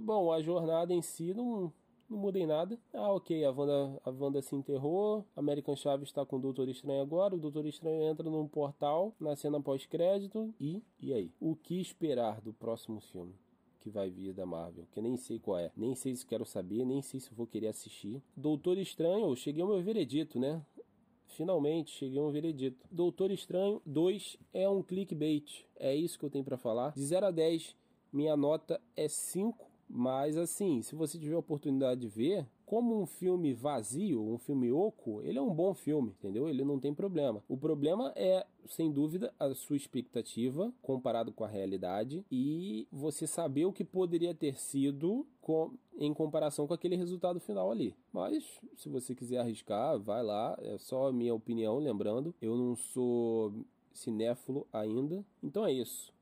bom, 0.00 0.32
a 0.32 0.40
jornada 0.40 0.94
em 0.94 1.02
si 1.02 1.34
não, 1.34 1.70
não 2.10 2.18
mudei 2.18 2.46
nada. 2.46 2.78
Ah, 2.92 3.12
ok, 3.12 3.44
a 3.44 3.50
Wanda, 3.50 4.00
a 4.04 4.10
Wanda 4.10 4.42
se 4.42 4.54
enterrou, 4.54 5.24
American 5.36 5.76
Chaves 5.76 6.08
está 6.08 6.26
com 6.26 6.36
o 6.36 6.40
Doutor 6.40 6.68
Estranho 6.68 7.00
agora, 7.00 7.34
o 7.34 7.38
Doutor 7.38 7.66
Estranho 7.66 8.02
entra 8.02 8.28
num 8.28 8.48
portal 8.48 9.14
na 9.20 9.36
cena 9.36 9.60
pós-crédito 9.60 10.52
e. 10.60 10.82
E 11.00 11.14
aí? 11.14 11.32
O 11.40 11.54
que 11.54 11.80
esperar 11.80 12.40
do 12.40 12.52
próximo 12.52 13.00
filme? 13.00 13.34
que 13.80 13.88
vai 13.88 14.10
vir 14.10 14.34
da 14.34 14.44
Marvel, 14.44 14.86
que 14.92 15.00
nem 15.00 15.16
sei 15.16 15.38
qual 15.38 15.58
é, 15.58 15.72
nem 15.74 15.94
sei 15.94 16.14
se 16.14 16.26
quero 16.26 16.44
saber, 16.44 16.84
nem 16.84 17.00
sei 17.00 17.18
se 17.18 17.32
vou 17.32 17.46
querer 17.46 17.68
assistir. 17.68 18.22
Doutor 18.36 18.76
Estranho, 18.76 19.34
cheguei 19.34 19.62
ao 19.62 19.68
meu 19.68 19.82
veredito, 19.82 20.38
né? 20.38 20.62
Finalmente 21.28 21.90
cheguei 21.92 22.18
ao 22.18 22.24
meu 22.24 22.32
veredito. 22.32 22.86
Doutor 22.90 23.30
Estranho 23.30 23.80
2 23.86 24.36
é 24.52 24.68
um 24.68 24.82
clickbait. 24.82 25.64
É 25.76 25.94
isso 25.94 26.18
que 26.18 26.24
eu 26.26 26.30
tenho 26.30 26.44
para 26.44 26.58
falar. 26.58 26.92
De 26.92 27.02
0 27.02 27.26
a 27.26 27.30
10, 27.30 27.74
minha 28.12 28.36
nota 28.36 28.80
é 28.94 29.08
5 29.08 29.69
mas 29.92 30.36
assim, 30.36 30.82
se 30.82 30.94
você 30.94 31.18
tiver 31.18 31.34
a 31.34 31.40
oportunidade 31.40 32.00
de 32.00 32.06
ver, 32.08 32.46
como 32.64 33.02
um 33.02 33.04
filme 33.04 33.52
vazio, 33.52 34.22
um 34.22 34.38
filme 34.38 34.70
oco, 34.70 35.20
ele 35.22 35.36
é 35.36 35.42
um 35.42 35.52
bom 35.52 35.74
filme, 35.74 36.14
entendeu? 36.16 36.48
Ele 36.48 36.64
não 36.64 36.78
tem 36.78 36.94
problema. 36.94 37.42
O 37.48 37.56
problema 37.56 38.12
é, 38.14 38.46
sem 38.68 38.92
dúvida, 38.92 39.34
a 39.40 39.52
sua 39.52 39.76
expectativa 39.76 40.72
comparado 40.80 41.32
com 41.32 41.42
a 41.42 41.48
realidade 41.48 42.24
e 42.30 42.86
você 42.92 43.26
saber 43.26 43.64
o 43.64 43.72
que 43.72 43.82
poderia 43.82 44.32
ter 44.32 44.56
sido 44.56 45.26
com, 45.40 45.72
em 45.98 46.14
comparação 46.14 46.68
com 46.68 46.74
aquele 46.74 46.94
resultado 46.94 47.40
final 47.40 47.72
ali. 47.72 47.92
Mas, 48.12 48.44
se 48.76 48.88
você 48.88 49.16
quiser 49.16 49.38
arriscar, 49.38 49.98
vai 49.98 50.22
lá. 50.22 50.56
É 50.62 50.78
só 50.78 51.08
a 51.08 51.12
minha 51.12 51.34
opinião, 51.34 51.78
lembrando. 51.78 52.32
Eu 52.40 52.56
não 52.56 52.76
sou 52.76 53.52
cinéfilo 53.92 54.64
ainda. 54.72 55.24
Então 55.42 55.66
é 55.66 55.72
isso. 55.72 56.12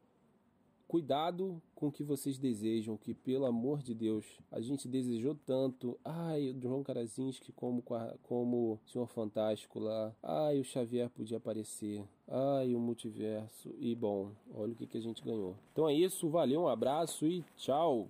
Cuidado 0.88 1.60
com 1.74 1.88
o 1.88 1.92
que 1.92 2.02
vocês 2.02 2.38
desejam, 2.38 2.96
que 2.96 3.12
pelo 3.12 3.44
amor 3.44 3.82
de 3.82 3.94
Deus, 3.94 4.24
a 4.50 4.58
gente 4.58 4.88
desejou 4.88 5.34
tanto. 5.34 5.98
Ai, 6.02 6.50
o 6.50 6.60
João 6.60 6.82
Krasinski 6.82 7.52
como, 7.52 7.84
como 8.22 8.72
o 8.72 8.78
Senhor 8.90 9.06
Fantástico 9.06 9.78
lá. 9.78 10.14
Ai, 10.22 10.58
o 10.58 10.64
Xavier 10.64 11.10
podia 11.10 11.36
aparecer. 11.36 12.02
Ai, 12.26 12.74
o 12.74 12.80
multiverso. 12.80 13.74
E 13.78 13.94
bom, 13.94 14.32
olha 14.54 14.72
o 14.72 14.76
que, 14.76 14.86
que 14.86 14.96
a 14.96 15.02
gente 15.02 15.22
ganhou. 15.22 15.56
Então 15.72 15.86
é 15.88 15.92
isso, 15.92 16.28
valeu, 16.30 16.62
um 16.62 16.68
abraço 16.68 17.26
e 17.26 17.44
tchau! 17.56 18.06